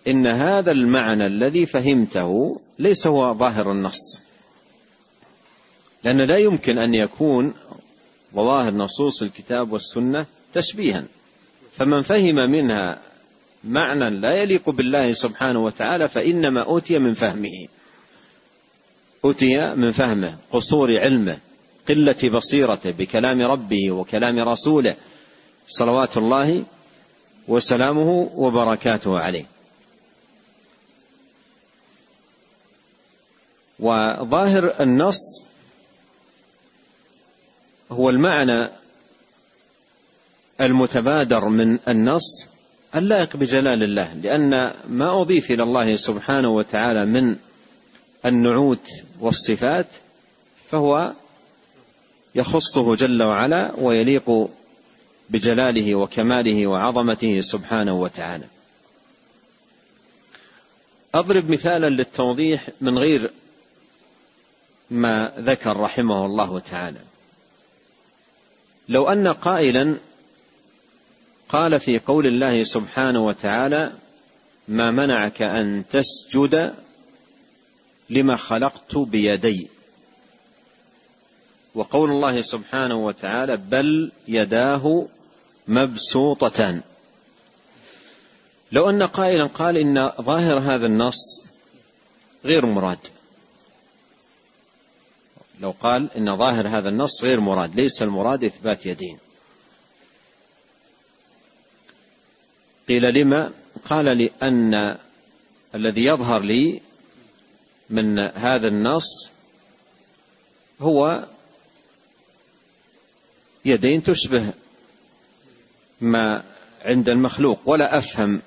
إن 0.08 0.28
هذا 0.28 0.72
المعنى 0.72 1.26
الذي 1.26 1.66
فهمته 1.66 2.60
ليس 2.80 3.08
هو 3.08 3.34
ظاهر 3.34 3.72
النص. 3.72 4.22
لأن 6.04 6.22
لا 6.22 6.38
يمكن 6.38 6.78
أن 6.78 6.96
يكون 6.96 7.54
ظواهر 8.36 8.74
نصوص 8.74 9.22
الكتاب 9.22 9.74
والسنة 9.74 10.26
تشبيها. 10.54 11.04
فمن 11.78 12.02
فهم 12.02 12.36
منها 12.36 13.00
معنى 13.64 14.10
لا 14.10 14.34
يليق 14.34 14.70
بالله 14.70 15.14
سبحانه 15.14 15.64
وتعالى 15.64 16.10
فإنما 16.10 16.62
أوتي 16.62 17.00
من 17.00 17.14
فهمه. 17.14 17.68
أوتي 19.26 19.76
من 19.76 19.92
فهمه 19.92 20.38
قصور 20.52 21.00
علمه. 21.00 21.38
قلة 21.90 22.30
بصيرته 22.30 22.92
بكلام 22.92 23.42
ربه 23.42 23.92
وكلام 23.92 24.40
رسوله 24.40 24.96
صلوات 25.68 26.18
الله 26.18 26.64
وسلامه 27.48 28.30
وبركاته 28.36 29.20
عليه. 29.20 29.46
وظاهر 33.80 34.82
النص 34.82 35.42
هو 37.92 38.10
المعنى 38.10 38.70
المتبادر 40.62 41.46
من 41.50 41.80
النص 41.88 42.48
اللائق 42.96 43.38
بجلال 43.38 43.84
الله 43.84 44.14
لأن 44.14 44.72
ما 44.90 45.22
أضيف 45.22 45.52
إلى 45.52 45.64
الله 45.64 45.96
سبحانه 45.96 46.50
وتعالى 46.50 47.06
من 47.06 47.36
النعوت 48.26 48.88
والصفات 49.20 49.88
فهو 50.72 51.14
يخصه 52.36 52.96
جل 52.96 53.24
وعلا 53.24 53.72
ويليق 53.78 54.50
بجلاله 55.30 55.96
وكماله 55.96 56.68
وعظمته 56.68 57.40
سبحانه 57.40 57.96
وتعالى. 58.02 58.46
أضرب 61.16 61.50
مثالا 61.50 61.90
للتوضيح 61.90 62.70
من 62.82 62.98
غير 62.98 63.32
ما 64.92 65.34
ذكر 65.40 65.78
رحمه 65.78 66.26
الله 66.26 66.60
تعالى. 66.60 67.00
لو 68.90 69.08
أن 69.08 69.28
قائلا 69.28 69.96
قال 71.50 71.80
في 71.80 72.00
قول 72.00 72.28
الله 72.28 72.64
سبحانه 72.64 73.26
وتعالى 73.26 73.92
ما 74.68 74.92
منعك 74.92 75.42
أن 75.42 75.84
تسجد 75.92 76.74
لما 78.10 78.36
خلقت 78.36 78.98
بيدي. 78.98 79.68
وقول 81.76 82.10
الله 82.10 82.42
سبحانه 82.42 82.96
وتعالى 82.96 83.58
بل 83.58 84.12
يداه 84.28 85.08
مبسوطتان. 85.68 86.82
لو 88.72 88.90
أن 88.90 89.04
قائلا 89.04 89.48
قال 89.48 89.78
إن 89.78 90.12
ظاهر 90.22 90.60
هذا 90.60 90.86
النص 90.86 91.44
غير 92.46 92.66
مراد. 92.66 93.00
لو 95.60 95.74
قال 95.82 96.08
إن 96.18 96.38
ظاهر 96.38 96.68
هذا 96.68 96.90
النص 96.90 97.24
غير 97.24 97.40
مراد 97.40 97.76
ليس 97.76 98.02
المراد 98.02 98.44
إثبات 98.44 98.86
يدين. 98.86 99.18
قيل 102.88 103.14
لما؟ 103.14 103.52
قال 103.86 104.06
لأن 104.06 104.98
الذي 105.76 106.06
يظهر 106.06 106.42
لي 106.42 106.82
من 107.90 108.20
هذا 108.20 108.68
النص 108.68 109.30
هو 110.82 111.24
يدين 113.66 114.04
تشبه 114.04 114.54
ما 116.02 116.44
عند 116.86 117.10
المخلوق 117.10 117.60
ولا 117.66 117.98
أفهم 117.98 118.42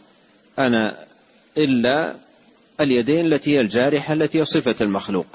أنا 0.58 1.06
إلا 1.58 2.16
اليدين 2.80 3.26
التي 3.26 3.56
هي 3.56 3.60
الجارحة 3.60 4.12
التي 4.12 4.40
هي 4.40 4.44
صفة 4.44 4.76
المخلوق. 4.80 5.26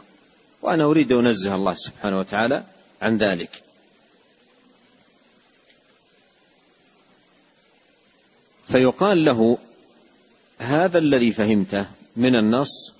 وأنا 0.61 0.83
أريد 0.83 1.11
أن 1.11 1.27
أنزه 1.27 1.55
الله 1.55 1.73
سبحانه 1.73 2.17
وتعالى 2.17 2.63
عن 3.01 3.17
ذلك. 3.17 3.63
فيقال 8.67 9.25
له 9.25 9.57
هذا 10.59 10.97
الذي 10.97 11.31
فهمته 11.31 11.85
من 12.15 12.35
النص 12.35 12.93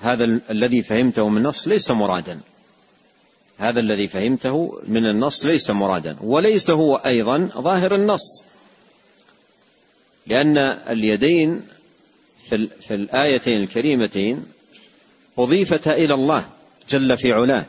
هذا 0.00 0.24
الذي 0.50 0.82
فهمته 0.82 1.28
من 1.28 1.36
النص 1.36 1.68
ليس 1.68 1.90
مرادا. 1.90 2.40
هذا 3.58 3.80
الذي 3.80 4.08
فهمته 4.08 4.80
من 4.88 5.06
النص 5.06 5.46
ليس 5.46 5.70
مرادا 5.70 6.16
وليس 6.20 6.70
هو 6.70 6.96
أيضا 6.96 7.50
ظاهر 7.58 7.94
النص. 7.94 8.44
لأن 10.26 10.58
اليدين 10.88 11.62
في 12.80 12.94
الآيتين 12.94 13.62
الكريمتين 13.62 14.44
أضيفت 15.38 15.88
إلى 15.88 16.14
الله 16.14 16.44
جل 16.90 17.16
في 17.16 17.32
علاه. 17.32 17.64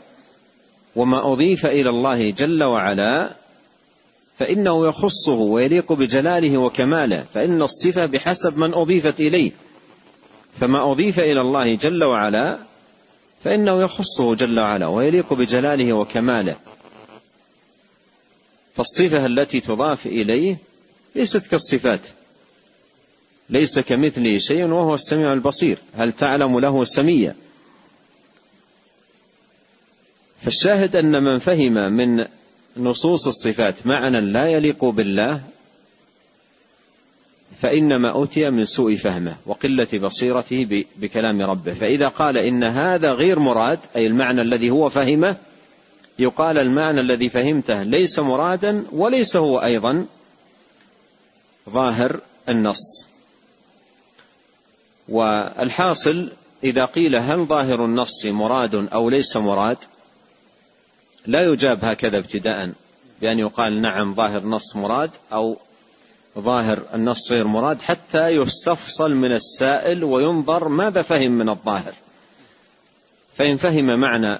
وما 0.95 1.33
أضيف 1.33 1.65
إلى 1.65 1.89
الله 1.89 2.31
جل 2.31 2.63
وعلا 2.63 3.31
فإنه 4.39 4.87
يخصه 4.87 5.33
ويليق 5.33 5.93
بجلاله 5.93 6.57
وكماله 6.57 7.25
فإن 7.33 7.61
الصفة 7.61 8.05
بحسب 8.05 8.57
من 8.57 8.73
أضيفت 8.73 9.19
إليه. 9.19 9.51
فما 10.59 10.91
أضيف 10.91 11.19
إلى 11.19 11.41
الله 11.41 11.75
جل 11.75 12.03
وعلا 12.03 12.57
فإنه 13.43 13.81
يخصه 13.81 14.35
جل 14.35 14.59
وعلا 14.59 14.87
ويليق 14.87 15.33
بجلاله 15.33 15.93
وكماله. 15.93 16.55
فالصفة 18.75 19.25
التي 19.25 19.59
تضاف 19.59 20.05
إليه 20.05 20.57
ليست 21.15 21.47
كالصفات. 21.47 22.01
ليس 23.49 23.79
كمثله 23.79 24.37
شيء 24.37 24.65
وهو 24.65 24.93
السميع 24.93 25.33
البصير. 25.33 25.77
هل 25.95 26.11
تعلم 26.11 26.59
له 26.59 26.83
سميا 26.83 27.35
فالشاهد 30.41 30.95
أن 30.95 31.23
من 31.23 31.39
فهم 31.39 31.73
من 31.73 32.25
نصوص 32.77 33.27
الصفات 33.27 33.87
معنى 33.87 34.21
لا 34.21 34.47
يليق 34.47 34.85
بالله 34.85 35.41
فإنما 37.61 38.11
أوتي 38.11 38.49
من 38.49 38.65
سوء 38.65 38.95
فهمه 38.95 39.35
وقلة 39.45 39.87
بصيرته 39.93 40.85
بكلام 40.97 41.41
ربه. 41.41 41.73
فإذا 41.73 42.07
قال 42.07 42.37
إن 42.37 42.63
هذا 42.63 43.11
غير 43.11 43.39
مراد 43.39 43.79
أي 43.95 44.07
المعنى 44.07 44.41
الذي 44.41 44.69
هو 44.69 44.89
فهمه 44.89 45.35
يقال 46.19 46.57
المعنى 46.57 47.01
الذي 47.01 47.29
فهمته 47.29 47.83
ليس 47.83 48.19
مرادا 48.19 48.85
وليس 48.91 49.35
هو 49.35 49.59
أيضا 49.59 50.05
ظاهر 51.69 52.21
النص. 52.49 53.07
والحاصل 55.09 56.29
إذا 56.63 56.85
قيل 56.85 57.15
هل 57.15 57.45
ظاهر 57.45 57.85
النص 57.85 58.25
مراد 58.25 58.75
أو 58.75 59.09
ليس 59.09 59.37
مراد 59.37 59.77
لا 61.25 61.43
يجاب 61.43 61.85
هكذا 61.85 62.17
ابتداء 62.17 62.73
بأن 63.21 63.39
يقال 63.39 63.81
نعم 63.81 64.13
ظاهر 64.13 64.43
نص 64.43 64.75
مراد 64.75 65.11
أو 65.33 65.57
ظاهر 66.39 66.79
النص 66.93 67.31
غير 67.31 67.47
مراد 67.47 67.81
حتى 67.81 68.29
يستفصل 68.29 69.15
من 69.15 69.31
السائل 69.31 70.03
وينظر 70.03 70.67
ماذا 70.67 71.01
فهم 71.01 71.31
من 71.31 71.49
الظاهر. 71.49 71.93
فإن 73.37 73.57
فهم 73.57 73.99
معنى 73.99 74.39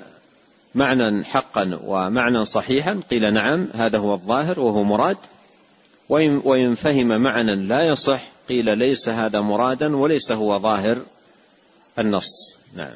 معنى 0.76 1.24
حقا 1.24 1.80
ومعنى 1.84 2.46
صحيحا 2.46 3.00
قيل 3.12 3.34
نعم 3.34 3.68
هذا 3.74 3.98
هو 3.98 4.14
الظاهر 4.14 4.60
وهو 4.60 4.84
مراد. 4.84 5.18
وإن, 6.10 6.42
وإن 6.44 6.76
فهم 6.76 7.08
معنى 7.22 7.56
لا 7.56 7.92
يصح 7.92 8.24
قيل 8.50 8.78
ليس 8.78 9.10
هذا 9.10 9.42
مرادا 9.42 9.96
وليس 9.96 10.32
هو 10.32 10.60
ظاهر 10.60 10.98
النص. 12.00 12.58
نعم. 12.76 12.96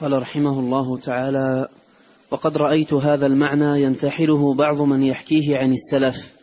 قال 0.00 0.22
رحمه 0.22 0.60
الله 0.60 0.98
تعالى 0.98 1.68
وقد 2.30 2.56
رأيت 2.56 2.92
هذا 2.92 3.26
المعنى 3.26 3.82
ينتحله 3.82 4.54
بعض 4.54 4.82
من 4.82 5.02
يحكيه 5.02 5.56
عن 5.56 5.72
السلف 5.72 6.39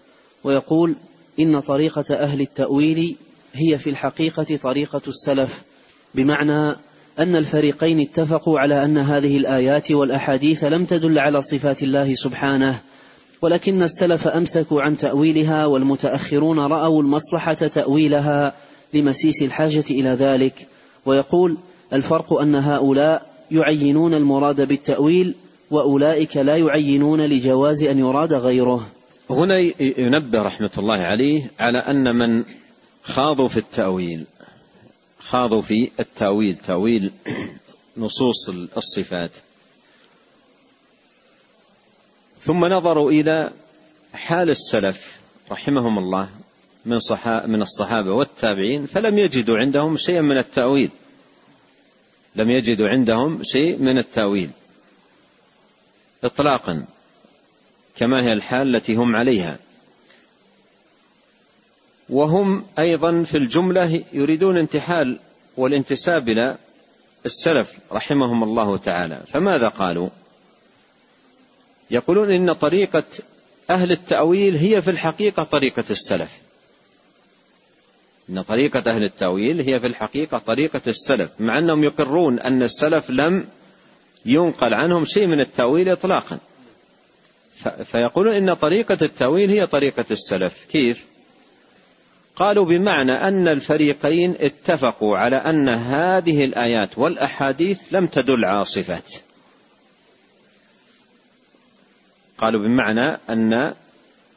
ويقول 0.48 0.96
إن 1.40 1.60
طريقة 1.60 2.16
أهل 2.16 2.42
التأويل 2.42 3.16
هي 3.54 3.78
في 3.78 3.90
الحقيقة 3.90 4.58
طريقة 4.62 5.02
السلف 5.08 5.62
بمعنى 6.16 6.76
أن 7.20 7.36
الفريقين 7.36 8.00
اتفقوا 8.00 8.60
على 8.60 8.86
أن 8.86 8.98
هذه 8.98 9.38
الآيات 9.38 9.92
والأحاديث 9.92 10.64
لم 10.64 10.86
تدل 10.86 11.20
على 11.20 11.42
صفات 11.42 11.84
الله 11.84 12.14
سبحانه 12.14 12.80
ولكن 13.42 13.84
السلف 13.84 14.28
أمسكوا 14.28 14.82
عن 14.82 14.98
تأويلها 14.98 15.66
والمتأخرون 15.66 16.60
رأوا 16.60 17.02
المصلحة 17.02 17.54
تأويلها 17.54 18.54
لمسيس 18.94 19.42
الحاجة 19.42 19.84
إلى 19.90 20.10
ذلك. 20.10 20.68
ويقول 21.06 21.58
الفرق 21.94 22.34
أن 22.34 22.56
هؤلاء 22.56 23.26
يعينون 23.52 24.14
المراد 24.14 24.68
بالتأويل 24.68 25.36
وأولئك 25.72 26.38
لا 26.38 26.58
يعينون 26.58 27.22
لجواز 27.22 27.84
أن 27.84 28.00
يراد 28.00 28.34
غيره. 28.34 28.88
هنا 29.30 29.60
ينبه 29.80 30.42
رحمة 30.42 30.72
الله 30.78 31.00
عليه 31.00 31.52
على 31.60 31.78
أن 31.78 32.16
من 32.16 32.46
خاضوا 33.04 33.48
في 33.48 33.58
التأويل 33.58 34.26
خاضوا 35.30 35.62
في 35.62 35.92
التأويل 36.00 36.58
تأويل 36.58 37.12
نصوص 37.98 38.50
الصفات. 38.50 39.32
ثم 42.42 42.66
نظروا 42.66 43.12
إلى 43.12 43.52
حال 44.14 44.50
السلف 44.50 45.20
رحمهم 45.52 45.98
الله 45.98 46.30
من 46.86 47.00
من 47.46 47.62
الصحابة 47.62 48.14
والتابعين 48.14 48.86
فلم 48.86 49.18
يجدوا 49.18 49.58
عندهم 49.58 49.98
شيئا 49.98 50.22
من 50.22 50.38
التأويل. 50.38 50.90
لم 52.36 52.50
يجدوا 52.50 52.90
عندهم 52.90 53.44
شيء 53.44 53.78
من 53.78 53.98
التأويل 53.98 54.50
إطلاقا. 56.24 56.86
كما 57.98 58.24
هي 58.24 58.34
الحال 58.34 58.76
التي 58.76 58.96
هم 58.96 59.16
عليها. 59.16 59.60
وهم 62.10 62.66
أيضا 62.80 63.24
في 63.24 63.38
الجملة 63.38 64.04
يريدون 64.14 64.58
انتحال 64.58 65.20
والانتساب 65.58 66.30
إلى 66.30 66.58
السلف 67.26 67.74
رحمهم 67.92 68.44
الله 68.44 68.78
تعالى. 68.78 69.22
فماذا 69.34 69.68
قالوا؟ 69.68 70.10
يقولون 71.92 72.32
إن 72.32 72.54
طريقة 72.54 73.04
أهل 73.70 73.92
التأويل 73.92 74.56
هي 74.56 74.82
في 74.82 74.92
الحقيقة 74.92 75.44
طريقة 75.44 75.84
السلف. 75.90 76.32
إن 78.30 78.42
طريقة 78.42 78.92
أهل 78.92 79.04
التأويل 79.04 79.62
هي 79.62 79.80
في 79.80 79.88
الحقيقة 79.88 80.38
طريقة 80.38 80.82
السلف 80.88 81.32
مع 81.40 81.58
أنهم 81.58 81.84
يقرون 81.84 82.40
أن 82.40 82.64
السلف 82.64 83.10
لم 83.10 83.48
ينقل 84.26 84.74
عنهم 84.74 85.06
شيء 85.06 85.28
من 85.28 85.40
التأويل 85.40 85.90
إطلاقا. 85.90 86.38
فيقولون 87.70 88.36
إن 88.36 88.54
طريقة 88.54 88.98
التأويل 89.02 89.50
هي 89.50 89.68
طريقة 89.68 90.06
السلف. 90.12 90.54
كيف؟ 90.72 91.06
قالوا 92.36 92.66
بمعنى 92.66 93.12
أن 93.12 93.48
الفريقين 93.48 94.36
اتفقوا 94.40 95.18
على 95.18 95.36
أن 95.36 95.70
هذه 95.70 96.46
الآيات 96.46 96.98
والأحاديث 96.98 97.82
لم 97.92 98.08
تدل 98.08 98.66
صفات 98.66 99.14
قالوا 102.38 102.62
بمعنى 102.62 103.18
أن 103.30 103.74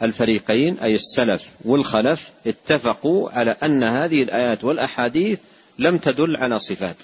الفريقين 0.03 0.79
أي 0.79 0.95
السلف 0.95 1.45
والخلف 1.64 2.31
اتفقوا 2.47 3.31
على 3.31 3.57
أن 3.62 3.83
هذه 3.83 4.23
الآيات 4.23 4.64
والأحاديث 4.64 5.38
لم 5.79 5.99
تدل 5.99 6.37
على 6.37 6.59
صفات. 6.59 6.97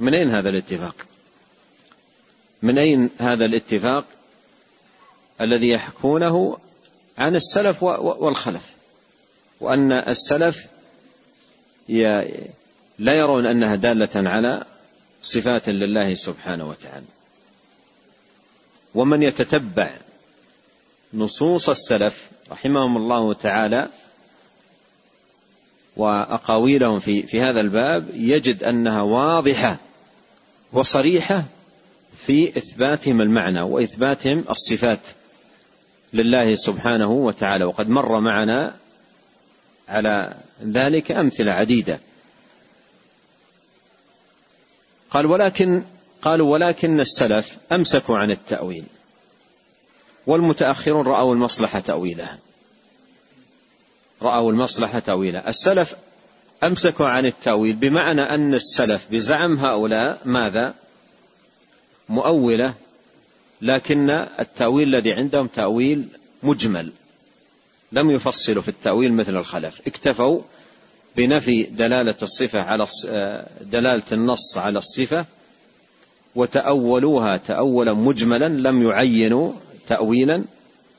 من 0.00 0.14
أين 0.14 0.30
هذا 0.30 0.48
الاتفاق؟ 0.48 0.94
من 2.62 2.78
أين 2.78 3.10
هذا 3.18 3.44
الاتفاق؟ 3.44 4.04
الذي 5.40 5.68
يحكونه 5.68 6.58
عن 7.18 7.36
السلف 7.36 7.82
والخلف 7.82 8.62
وأن 9.60 9.92
السلف 9.92 10.66
لا 12.98 13.14
يرون 13.14 13.46
أنها 13.46 13.76
دالة 13.76 14.30
على 14.30 14.64
صفات 15.22 15.68
لله 15.68 16.14
سبحانه 16.14 16.68
وتعالى. 16.68 17.06
ومن 18.94 19.22
يتتبع 19.22 19.90
نصوص 21.14 21.68
السلف 21.68 22.28
رحمهم 22.50 22.96
الله 22.96 23.34
تعالى 23.34 23.88
وأقاويلهم 25.96 26.98
في 27.00 27.22
في 27.22 27.40
هذا 27.40 27.60
الباب 27.60 28.08
يجد 28.14 28.62
أنها 28.62 29.02
واضحة 29.02 29.76
وصريحة 30.72 31.44
في 32.26 32.58
إثباتهم 32.58 33.20
المعنى 33.20 33.62
وإثباتهم 33.62 34.44
الصفات. 34.50 35.00
لله 36.16 36.54
سبحانه 36.54 37.10
وتعالى. 37.10 37.64
وقد 37.64 37.88
مر 37.88 38.20
معنا 38.20 38.74
على 39.88 40.34
ذلك 40.62 41.12
أمثلة 41.12 41.52
عديدة. 41.52 42.00
قال 45.10 45.26
ولكن 45.26 45.82
قالوا 46.22 46.52
ولكن 46.52 47.00
السلف 47.00 47.56
أمسكوا 47.72 48.18
عن 48.18 48.30
التأويل 48.30 48.84
والمتأخرون 50.26 51.06
رأوا 51.06 51.34
المصلحة 51.34 51.80
تأويلها. 51.80 52.38
رأوا 54.22 54.52
المصلحة 54.52 54.98
تأويلها. 54.98 55.48
السلف 55.48 55.94
أمسكوا 56.64 57.06
عن 57.06 57.26
التأويل 57.26 57.72
بمعنى 57.72 58.22
أن 58.22 58.54
السلف 58.54 59.06
بزعم 59.10 59.56
هؤلاء 59.58 60.20
ماذا؟ 60.24 60.74
مؤولة 62.08 62.74
لكن 63.62 64.10
التأويل 64.10 64.88
الذي 64.88 65.12
عندهم 65.12 65.46
تأويل 65.46 66.04
مجمل. 66.42 66.92
لم 67.92 68.10
يفصلوا 68.10 68.62
في 68.62 68.68
التأويل 68.68 69.12
مثل 69.12 69.36
الخلف. 69.36 69.80
اكتفوا 69.86 70.40
بنفي 71.16 71.62
دلالة 71.62 72.14
الصفة 72.22 72.60
على 72.60 72.86
دلالة 73.60 74.02
النص 74.12 74.58
على 74.58 74.78
الصفة 74.78 75.24
وتأولوها 76.34 77.36
تأولا 77.36 77.92
مجملا 77.92 78.48
لم 78.48 78.82
يعينوا 78.82 79.52
تأويلا 79.88 80.44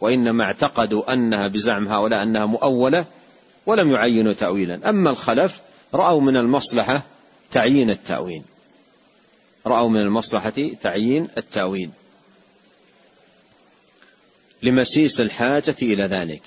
وإنما 0.01 0.43
اعتقدوا 0.43 1.13
أنها 1.13 1.47
بزعم 1.47 1.87
هؤلاء 1.87 2.23
أنها 2.23 2.45
مؤولة 2.45 3.05
ولم 3.65 3.91
يعينوا 3.91 4.33
تأويلا. 4.33 4.89
أما 4.89 5.09
الخلف 5.09 5.61
رأوا 5.93 6.21
من 6.21 6.37
المصلحة 6.37 7.01
تعيين 7.51 7.89
التأويل 7.89 8.41
رأوا 9.65 9.89
من 9.89 10.01
المصلحة 10.01 10.53
تعيين 10.81 11.27
التأويل 11.37 11.89
لمسيس 14.63 15.21
الحاجة 15.21 15.75
إلى 15.81 16.05
ذلك. 16.05 16.41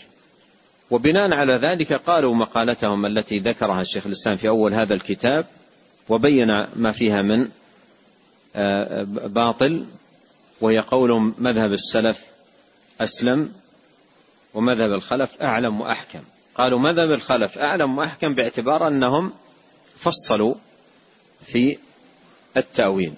وبناء 0.90 1.34
على 1.34 1.52
ذلك 1.52 1.92
قالوا 1.92 2.34
مقالتهم 2.34 3.06
التي 3.06 3.38
ذكرها 3.38 3.80
الشيخ 3.80 4.06
الإسلام 4.06 4.36
في 4.36 4.48
أول 4.48 4.74
هذا 4.74 4.94
الكتاب 4.94 5.46
وبين 6.08 6.66
ما 6.76 6.92
فيها 6.92 7.22
من 7.22 7.48
آه، 8.56 9.02
باطل 9.26 9.84
وهي 10.60 10.78
قول 10.78 11.32
مذهب 11.38 11.72
السلف 11.72 12.18
أسلم 13.00 13.52
ومذهب 14.54 14.92
الخلف 14.92 15.42
أعلم 15.42 15.80
وأحكم. 15.80 16.20
قالوا 16.54 16.78
مذهب 16.78 17.12
الخلف 17.12 17.58
أعلم 17.58 17.98
وأحكم 17.98 18.34
باعتبار 18.34 18.88
أنهم 18.88 19.32
فصلوا 19.98 20.54
في 21.46 21.76
التأويل. 22.56 23.12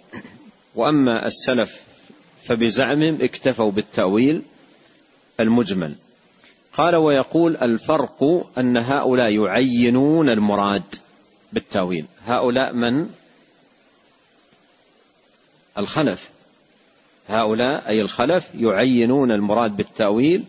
وأما 0.74 1.26
السلف 1.26 1.80
فبزعمهم 2.44 3.18
اكتفوا 3.22 3.70
بالتأويل 3.70 4.42
المجمل. 5.40 5.94
قال 6.72 6.96
ويقول 6.96 7.56
الفرق 7.56 8.46
أن 8.58 8.76
هؤلاء 8.76 9.44
يعينون 9.44 10.28
المراد 10.28 10.82
بالتأويل. 11.52 12.06
هؤلاء 12.26 12.72
من؟ 12.72 13.10
الخلف. 15.78 16.30
هؤلاء 17.28 17.88
أي 17.88 18.00
الخلف 18.00 18.44
يعينون 18.54 19.32
المراد 19.32 19.76
بالتأويل 19.76 20.44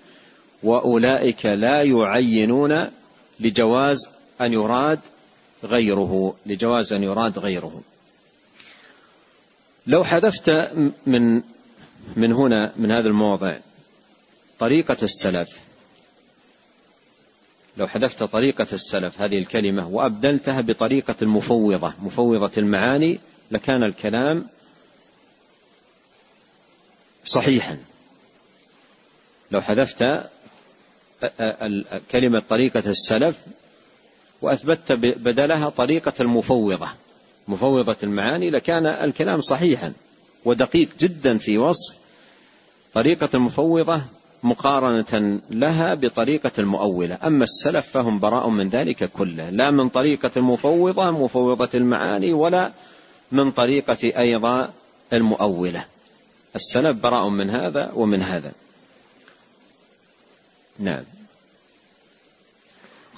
وأولئك 0.63 1.46
لا 1.46 1.84
يعينون 1.84 2.88
لجواز 3.39 4.10
أن 4.41 4.54
يراد 4.54 5.00
غيره 5.63 6.36
لجواز 6.46 6.93
أن 6.93 7.04
يراد 7.04 7.39
غيره. 7.39 7.82
لو 9.88 10.04
حذفت 10.04 10.50
من 11.06 11.41
من 12.15 12.34
هنا 12.34 12.74
من 12.78 12.91
هذا 12.91 13.08
الموضع 13.08 13.58
طريقة 14.60 14.98
السلف. 15.04 15.50
لو 17.78 17.88
حذفت 17.88 18.24
طريقة 18.24 18.68
السلف 18.74 19.22
هذه 19.22 19.38
الكلمة 19.38 19.88
وأبدلتها 19.88 20.62
بطريقة 20.62 21.16
المفوضة 21.22 21.94
مفوضة 22.02 22.52
المعاني 22.58 23.20
لكان 23.52 23.84
الكلام 23.84 24.48
صحيحا. 27.26 27.78
لو 29.52 29.62
حذفت 29.62 30.04
كلمة 32.12 32.44
طريقة 32.50 32.89
السلف 32.89 33.36
وأثبتت 34.42 34.92
بدلها 34.92 35.70
طريقة 35.70 36.13
المفوضة 36.20 36.89
مفوضة 37.48 37.96
المعاني 38.04 38.50
لكان 38.50 38.86
الكلام 38.86 39.42
صحيحا 39.42 39.94
ودقيق 40.46 40.89
جدا 41.00 41.38
في 41.38 41.58
وصف 41.58 41.96
طريقة 42.94 43.30
المفوضة 43.34 44.02
مقارنة 44.43 45.41
لها 45.49 45.93
بطريقة 45.93 46.51
المؤولة. 46.60 47.17
أما 47.23 47.43
السلف 47.43 47.88
فهم 47.88 48.19
براء 48.19 48.49
من 48.49 48.69
ذلك 48.69 49.12
كله. 49.12 49.49
لا 49.49 49.71
من 49.71 49.89
طريقة 49.89 50.32
المفوضة 50.38 51.12
مفوضة 51.12 51.69
المعاني 51.73 52.34
ولا 52.34 52.71
من 53.32 53.51
طريقة 53.51 54.19
أيضا 54.19 54.69
المؤولة. 55.13 55.86
السلف 56.56 56.97
براء 56.97 57.29
من 57.29 57.49
هذا 57.49 57.91
ومن 57.95 58.21
هذا. 58.21 58.51
نعم. 60.79 61.03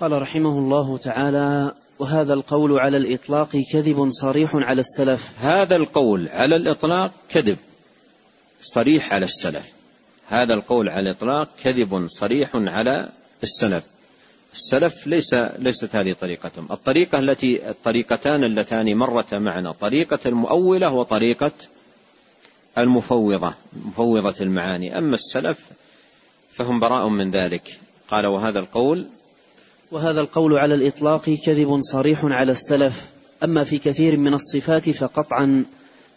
قال 0.01 0.21
رحمه 0.21 0.59
الله 0.59 0.97
تعالى 0.97 1.71
وهذا 1.99 2.33
القول 2.33 2.79
على 2.79 2.97
الإطلاق 2.97 3.57
كذب 3.71 4.09
صريح 4.09 4.55
على 4.55 4.81
السلف. 4.81 5.31
هذا 5.39 5.75
القول 5.75 6.27
على 6.29 6.55
الإطلاق 6.55 7.11
كذب 7.29 7.57
صريح 8.61 9.13
على 9.13 9.25
السلف. 9.25 9.74
هذا 10.27 10.53
القول 10.53 10.89
على 10.89 11.09
الإطلاق 11.09 11.49
كذب 11.63 12.07
صريح 12.07 12.49
على 12.53 13.09
السلف. 13.43 13.83
السلف 14.53 15.07
ليس 15.07 15.33
ليست 15.33 15.95
هذه 15.95 16.15
طريقتهم. 16.21 16.67
الطريقة 16.71 17.19
التي 17.19 17.69
الطريقتان 17.69 18.43
اللتان 18.43 18.95
مرتا 18.97 19.37
معنا 19.37 19.71
طريقة 19.71 20.19
المؤولة 20.25 20.93
وطريقة 20.93 21.51
المفوضة 22.77 23.53
مفوضة 23.85 24.35
المعاني. 24.41 24.97
أما 24.97 25.15
السلف 25.15 25.57
فهم 26.53 26.79
براء 26.79 27.09
من 27.09 27.31
ذلك. 27.31 27.79
قال 28.09 28.25
وهذا 28.25 28.59
القول 28.59 29.07
وهذا 29.91 30.21
القول 30.21 30.57
على 30.57 30.75
الإطلاق 30.75 31.29
كذب 31.29 31.79
صريح 31.81 32.25
على 32.25 32.51
السلف. 32.51 33.05
أما 33.43 33.63
في 33.63 33.77
كثير 33.77 34.17
من 34.17 34.33
الصفات 34.33 34.89
فقطعا 34.89 35.65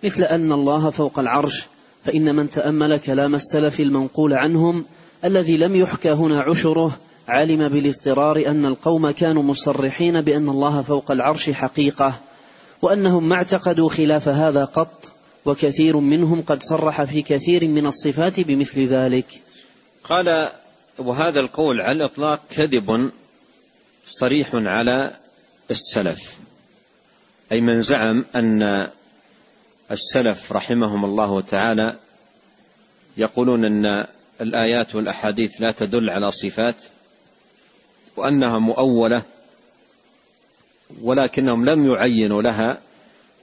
مثل 0.05 0.23
أن 0.23 0.53
الله 0.53 0.90
فوق 0.90 1.18
العرش 1.18 1.66
فإن 2.09 2.35
من 2.35 2.51
تأمل 2.51 2.97
كلام 2.97 3.35
السلف 3.35 3.81
المنقول 3.81 4.35
عنهم 4.35 4.85
الذي 5.25 5.57
لم 5.57 5.77
يحكى 5.77 6.11
هنا 6.11 6.40
عشره 6.40 6.97
علم 7.29 7.68
بالاضطرار 7.68 8.37
أن 8.47 8.64
القوم 8.64 9.11
كانوا 9.11 9.42
مصرحين 9.42 10.21
بأن 10.21 10.49
الله 10.49 10.83
فوق 10.83 11.11
العرش 11.11 11.51
حقيقة 11.51 12.21
وأنهم 12.83 13.29
ما 13.29 13.35
اعتقدوا 13.35 13.88
خلاف 13.88 14.29
هذا 14.29 14.64
قط 14.64 15.12
وكثير 15.44 15.97
منهم 15.97 16.42
قد 16.42 16.62
صرح 16.62 17.05
في 17.05 17.23
كثير 17.23 17.68
من 17.68 17.87
الصفات 17.87 18.40
بمثل 18.40 18.87
ذلك. 18.87 19.40
قال 20.05 20.49
وهذا 20.99 21.40
القول 21.40 21.81
على 21.81 21.92
الإطلاق 21.92 22.40
كذب 22.51 23.11
صريح 24.07 24.51
على 24.55 25.16
السلف 25.71 26.37
أي 27.53 27.61
من 27.61 27.81
زعم 27.81 28.25
أن 28.35 28.88
السلف 29.90 30.53
رحمهم 30.53 31.05
الله 31.05 31.40
تعالى 31.40 31.96
يقولون 33.16 33.64
أن 33.64 34.07
الآيات 34.40 34.94
والأحاديث 34.94 35.61
لا 35.61 35.72
تدل 35.72 36.11
على 36.11 36.31
صفات 36.31 36.74
وأنها 38.16 38.59
مؤولة 38.59 39.22
ولكنهم 41.03 41.64
لم 41.64 41.92
يعينوا 41.92 42.42
لها 42.42 42.79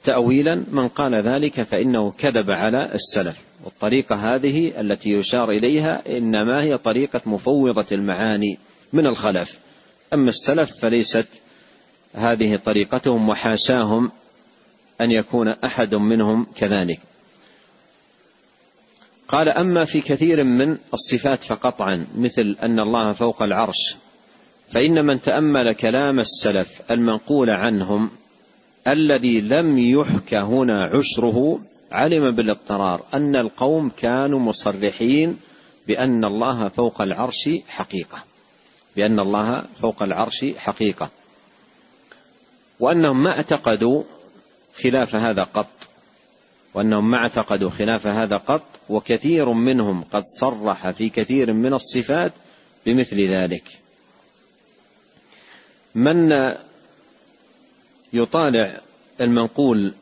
تأويلا. 0.03 0.63
من 0.71 0.88
قال 0.88 1.15
ذلك 1.15 1.62
فإنه 1.62 2.12
كذب 2.12 2.51
على 2.51 2.91
السلف. 2.93 3.38
والطريقة 3.63 4.36
هذه 4.36 4.81
التي 4.81 5.10
يشار 5.10 5.51
إليها 5.51 6.17
إنما 6.17 6.63
هي 6.63 6.77
طريقة 6.77 7.21
مفوضة 7.25 7.86
المعاني 7.91 8.58
من 8.93 9.05
الخلف. 9.08 9.58
أما 10.13 10.29
السلف 10.29 10.71
فليست 10.79 11.27
هذه 12.13 12.55
طريقتهم 12.55 13.29
وحاشاهم 13.29 14.12
أن 15.01 15.12
يكون 15.12 15.47
أحد 15.47 15.95
منهم 15.95 16.47
كذلك. 16.55 16.99
قال 19.27 19.49
أما 19.49 19.86
في 19.86 20.01
كثير 20.01 20.43
من 20.43 20.77
الصفات 20.93 21.43
فقطعا 21.43 22.05
مثل 22.17 22.55
أن 22.63 22.79
الله 22.79 23.13
فوق 23.13 23.43
العرش 23.43 23.95
فإن 24.71 25.05
من 25.05 25.21
تأمل 25.21 25.73
كلام 25.73 26.19
السلف 26.19 26.81
المنقول 26.91 27.49
عنهم 27.49 28.10
الذي 28.88 29.41
لم 29.41 29.77
يحكى 29.77 30.38
هنا 30.38 30.89
عشره 30.93 31.60
علم 31.91 32.31
بالاضطرار 32.31 33.01
أن 33.13 33.36
القوم 33.36 33.89
كانوا 33.89 34.39
مصرحين 34.39 35.38
بأن 35.88 36.25
الله 36.25 36.67
فوق 36.67 37.01
العرش 37.01 37.49
حقيقة. 37.67 38.23
بأن 38.95 39.19
الله 39.19 39.63
فوق 39.81 40.03
العرش 40.03 40.45
حقيقة. 40.58 41.10
وأنهم 42.79 43.23
ما 43.23 43.29
اعتقدوا 43.29 44.03
خلاف 44.84 45.16
هذا 45.16 45.44
قط 45.44 45.70
وأنهم 46.74 47.12
ما 47.12 47.18
اعتقدوا 47.18 47.70
خلاف 47.70 48.08
هذا 48.08 48.38
قط 48.38 48.66
وكثير 48.90 49.50
منهم 49.54 50.04
قد 50.04 50.24
صرح 50.24 50.90
في 50.90 51.10
كثير 51.10 51.54
من 51.54 51.74
الصفات 51.74 52.34
بمثل 52.86 53.28
ذلك. 53.28 53.80
من 55.96 56.54
يطالع 58.14 58.82
المنقول 59.22 59.94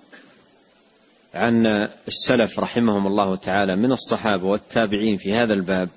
عن 1.33 1.65
السلف 2.07 2.59
رحمهم 2.59 3.07
الله 3.07 3.35
تعالى 3.35 3.75
من 3.75 3.91
الصحابة 3.91 4.45
والتابعين 4.45 5.17
في 5.17 5.33
هذا 5.33 5.53
الباب 5.53 5.89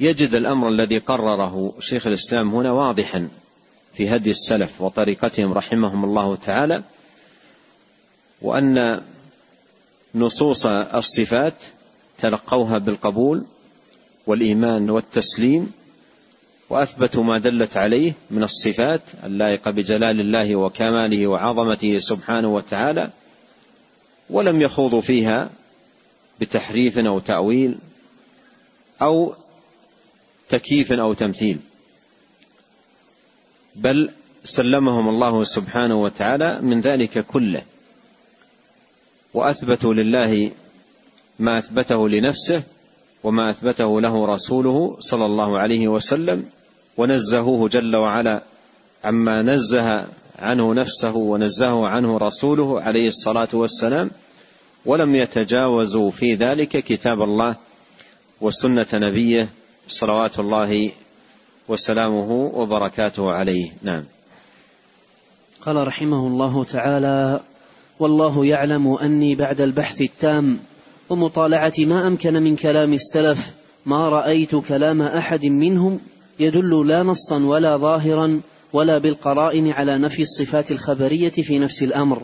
يجد 0.00 0.34
الأمر 0.34 0.68
الذي 0.68 0.98
قرره 0.98 1.74
شيخ 1.80 2.06
الإسلام 2.06 2.54
هنا 2.54 2.72
واضحا 2.72 3.28
في 3.94 4.16
هدي 4.16 4.30
السلف 4.30 4.80
وطريقتهم 4.80 5.52
رحمهم 5.52 6.04
الله 6.04 6.36
تعالى 6.36 6.82
وأن 8.42 9.00
نصوص 10.14 10.66
الصفات 10.66 11.54
تلقوها 12.18 12.78
بالقبول 12.78 13.44
والإيمان 14.26 14.90
والتسليم 14.90 15.72
وأثبتوا 16.70 17.24
ما 17.24 17.38
دلت 17.38 17.76
عليه 17.76 18.12
من 18.30 18.42
الصفات 18.42 19.02
اللائقة 19.24 19.70
بجلال 19.70 20.20
الله 20.20 20.56
وكماله 20.56 21.26
وعظمته 21.26 21.98
سبحانه 21.98 22.48
وتعالى 22.48 23.10
ولم 24.30 24.62
يخوضوا 24.62 25.00
فيها 25.00 25.50
بتحريف 26.40 26.98
أو 26.98 27.18
تأويل 27.18 27.78
أو 29.02 29.34
تكييف 30.48 30.92
أو 30.92 31.14
تمثيل. 31.14 31.58
بل 33.76 34.10
سلمهم 34.44 35.08
الله 35.08 35.44
سبحانه 35.44 36.02
وتعالى 36.02 36.60
من 36.60 36.80
ذلك 36.80 37.26
كله. 37.26 37.62
وأثبتوا 39.34 39.94
لله 39.94 40.50
ما 41.38 41.58
أثبته 41.58 42.08
لنفسه 42.08 42.62
وما 43.24 43.50
أثبته 43.50 44.00
له 44.00 44.26
رسوله 44.26 44.96
صلى 44.98 45.26
الله 45.26 45.58
عليه 45.58 45.88
وسلم 45.88 46.44
ونزهوه 46.96 47.68
جل 47.68 47.96
وعلا 47.96 48.42
عما 49.04 49.42
نزه 49.42 50.06
عنه 50.38 50.74
نفسه 50.74 51.16
ونزهه 51.16 51.88
عنه 51.88 52.16
رسوله 52.18 52.80
عليه 52.80 53.08
الصلاة 53.08 53.48
والسلام 53.52 54.10
ولم 54.86 55.16
يتجاوزوا 55.16 56.10
في 56.10 56.34
ذلك 56.34 56.68
كتاب 56.68 57.22
الله 57.22 57.56
وسنة 58.40 58.86
نبيه 58.94 59.48
صلوات 59.88 60.38
الله 60.38 60.90
وسلامه 61.68 62.30
وبركاته 62.32 63.32
عليه. 63.32 63.72
نعم. 63.82 64.04
قال 65.66 65.86
رحمه 65.86 66.26
الله 66.26 66.64
تعالى 66.64 67.40
والله 68.00 68.46
يعلم 68.46 68.94
أني 68.94 69.34
بعد 69.34 69.60
البحث 69.60 70.00
التام 70.00 70.58
ومطالعة 71.10 71.72
ما 71.78 72.06
أمكن 72.06 72.32
من 72.32 72.56
كلام 72.56 72.92
السلف 72.92 73.54
ما 73.86 74.08
رأيت 74.08 74.56
كلام 74.56 75.02
أحد 75.02 75.46
منهم 75.46 76.00
يدل 76.38 76.88
لا 76.88 77.02
نصا 77.02 77.44
ولا 77.44 77.76
ظاهرا 77.76 78.40
ولا 78.72 78.98
بالقرائن 78.98 79.70
على 79.70 79.98
نفي 79.98 80.22
الصفات 80.22 80.70
الخبرية 80.70 81.30
في 81.30 81.58
نفس 81.58 81.82
الأمر. 81.82 82.22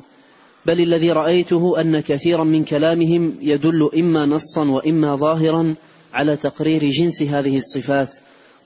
بل 0.67 0.81
الذي 0.81 1.13
رأيته 1.13 1.81
أن 1.81 2.01
كثيرا 2.01 2.45
من 2.45 2.65
كلامهم 2.65 3.35
يدل 3.43 3.91
إما 3.99 4.27
نصا 4.27 4.65
وإما 4.65 5.17
ظاهرا 5.17 5.75
على 6.15 6.37
تقرير 6.37 6.85
جنس 6.85 7.23
هذه 7.23 7.57
الصفات. 7.57 8.17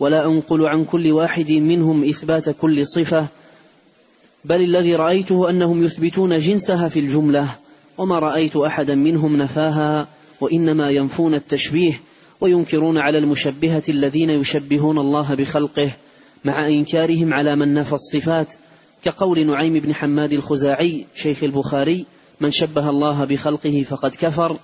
ولا 0.00 0.26
أنقل 0.26 0.66
عن 0.66 0.84
كل 0.84 1.12
واحد 1.12 1.50
منهم 1.50 2.04
إثبات 2.04 2.48
كل 2.50 2.86
صفة 2.86 3.26
بل 4.44 4.62
الذي 4.62 4.94
رأيته 4.94 5.50
أنهم 5.50 5.84
يثبتون 5.84 6.38
جنسها 6.38 6.88
في 6.88 7.00
الجملة 7.00 7.48
وما 7.98 8.18
رأيت 8.18 8.56
أحدا 8.56 8.94
منهم 8.94 9.36
نفاها 9.36 10.08
وإنما 10.40 10.90
ينفون 10.90 11.34
التشبيه 11.34 12.00
وينكرون 12.40 12.98
على 12.98 13.18
المشبهة 13.18 13.82
الذين 13.88 14.30
يشبهون 14.30 14.98
الله 14.98 15.34
بخلقه 15.34 15.90
مع 16.44 16.68
إنكارهم 16.68 17.34
على 17.34 17.56
من 17.56 17.74
نفى 17.74 17.92
الصفات 17.92 18.46
كقول 19.04 19.46
نعيم 19.46 19.72
بن 19.72 19.94
حماد 19.94 20.32
الخزاعي 20.32 21.06
شيخ 21.14 21.42
البخاري 21.44 22.06
من 22.40 22.50
شبه 22.50 22.90
الله 22.90 23.24
بخلقه 23.24 23.84
فقد 23.88 24.14
كفر 24.14 24.56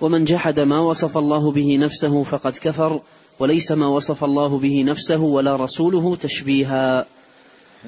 ومن 0.00 0.24
جحد 0.24 0.60
ما 0.60 0.80
وصف 0.80 1.18
الله 1.18 1.52
به 1.52 1.76
نفسه 1.76 2.22
فقد 2.22 2.52
كفر 2.52 3.00
وليس 3.38 3.72
ما 3.72 3.86
وصف 3.86 4.24
الله 4.24 4.58
به 4.58 4.84
نفسه 4.84 5.20
ولا 5.20 5.56
رسوله 5.56 6.16
تشبيها. 6.16 7.06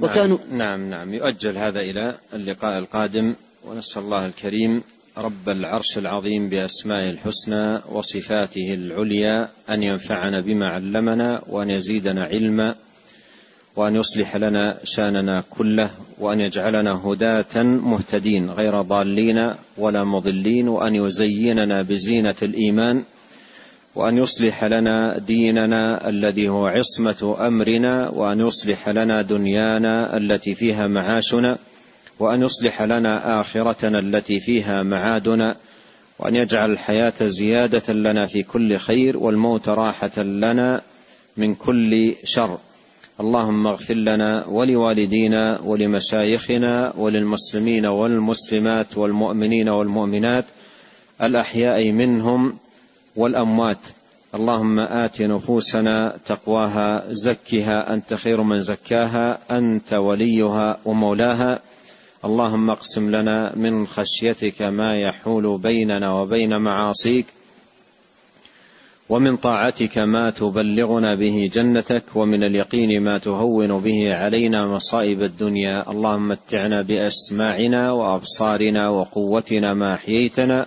وكانوا 0.00 0.38
نعم 0.52 0.90
نعم. 0.90 1.14
يؤجل 1.14 1.58
هذا 1.58 1.80
إلى 1.80 2.18
اللقاء 2.32 2.78
القادم. 2.78 3.34
ونسأل 3.64 4.02
الله 4.02 4.26
الكريم 4.26 4.82
رب 5.18 5.48
العرش 5.48 5.98
العظيم 5.98 6.48
بأسمائه 6.48 7.10
الحسنى 7.10 7.80
وصفاته 7.92 8.74
العليا 8.74 9.48
أن 9.70 9.82
ينفعنا 9.82 10.40
بما 10.40 10.66
علمنا 10.66 11.44
وأن 11.48 11.70
يزيدنا 11.70 12.24
علما 12.24 12.74
وأن 13.76 13.96
يصلح 13.96 14.36
لنا 14.36 14.78
شأننا 14.84 15.44
كله 15.50 15.90
وأن 16.18 16.40
يجعلنا 16.40 16.92
هداة 17.04 17.62
مهتدين 17.62 18.50
غير 18.50 18.82
ضالين 18.82 19.54
ولا 19.78 20.04
مضلين 20.04 20.68
وأن 20.68 20.94
يزيننا 20.94 21.82
بزينة 21.82 22.34
الإيمان 22.42 23.04
وأن 23.94 24.18
يصلح 24.18 24.64
لنا 24.64 25.18
ديننا 25.18 26.08
الذي 26.08 26.48
هو 26.48 26.66
عصمة 26.66 27.36
أمرنا 27.46 28.08
وأن 28.08 28.40
يصلح 28.40 28.88
لنا 28.88 29.22
دنيانا 29.22 30.16
التي 30.16 30.54
فيها 30.54 30.86
معاشنا 30.86 31.58
وأن 32.18 32.42
يصلح 32.42 32.82
لنا 32.82 33.40
آخرتنا 33.40 33.98
التي 33.98 34.40
فيها 34.40 34.82
معادنا 34.82 35.56
وأن 36.18 36.36
يجعل 36.36 36.70
الحياة 36.70 37.12
زيادة 37.20 37.92
لنا 37.92 38.26
في 38.26 38.42
كل 38.42 38.78
خير 38.78 39.16
والموت 39.16 39.68
راحة 39.68 40.22
لنا 40.22 40.80
من 41.36 41.54
كل 41.54 42.14
شر. 42.24 42.58
اللهم 43.20 43.66
اغفر 43.66 43.94
لنا 43.94 44.46
ولوالدينا 44.46 45.60
ولمشايخنا 45.64 46.92
وللمسلمين 46.96 47.86
والمسلمات 47.86 48.98
والمؤمنين 48.98 49.68
والمؤمنات 49.68 50.44
الأحياء 51.22 51.92
منهم 51.92 52.58
والأموات. 53.16 53.78
اللهم 54.34 54.78
آت 54.80 55.22
نفوسنا 55.22 56.16
تقواها 56.26 57.04
زكها 57.10 57.94
أنت 57.94 58.14
خير 58.14 58.42
من 58.42 58.58
زكاها 58.58 59.38
أنت 59.50 59.94
وليها 59.94 60.78
ومولاها. 60.84 61.60
اللهم 62.24 62.70
اقسم 62.70 63.10
لنا 63.10 63.56
من 63.56 63.86
خشيتك 63.86 64.62
ما 64.62 64.94
يحول 65.00 65.58
بيننا 65.58 66.14
وبين 66.14 66.50
معاصيك 66.62 67.26
ومن 69.08 69.36
طاعتك 69.36 69.98
ما 69.98 70.30
تبلغنا 70.30 71.14
به 71.14 71.50
جنتك 71.52 72.04
ومن 72.14 72.44
اليقين 72.44 73.02
ما 73.02 73.18
تهون 73.18 73.80
به 73.80 74.14
علينا 74.14 74.66
مصائب 74.74 75.22
الدنيا. 75.22 75.90
اللهم 75.90 76.28
متعنا 76.28 76.82
بأسماعنا 76.82 77.90
وأبصارنا 77.92 78.88
وقوتنا 78.88 79.74
ما 79.74 79.94
أحييتنا 79.94 80.66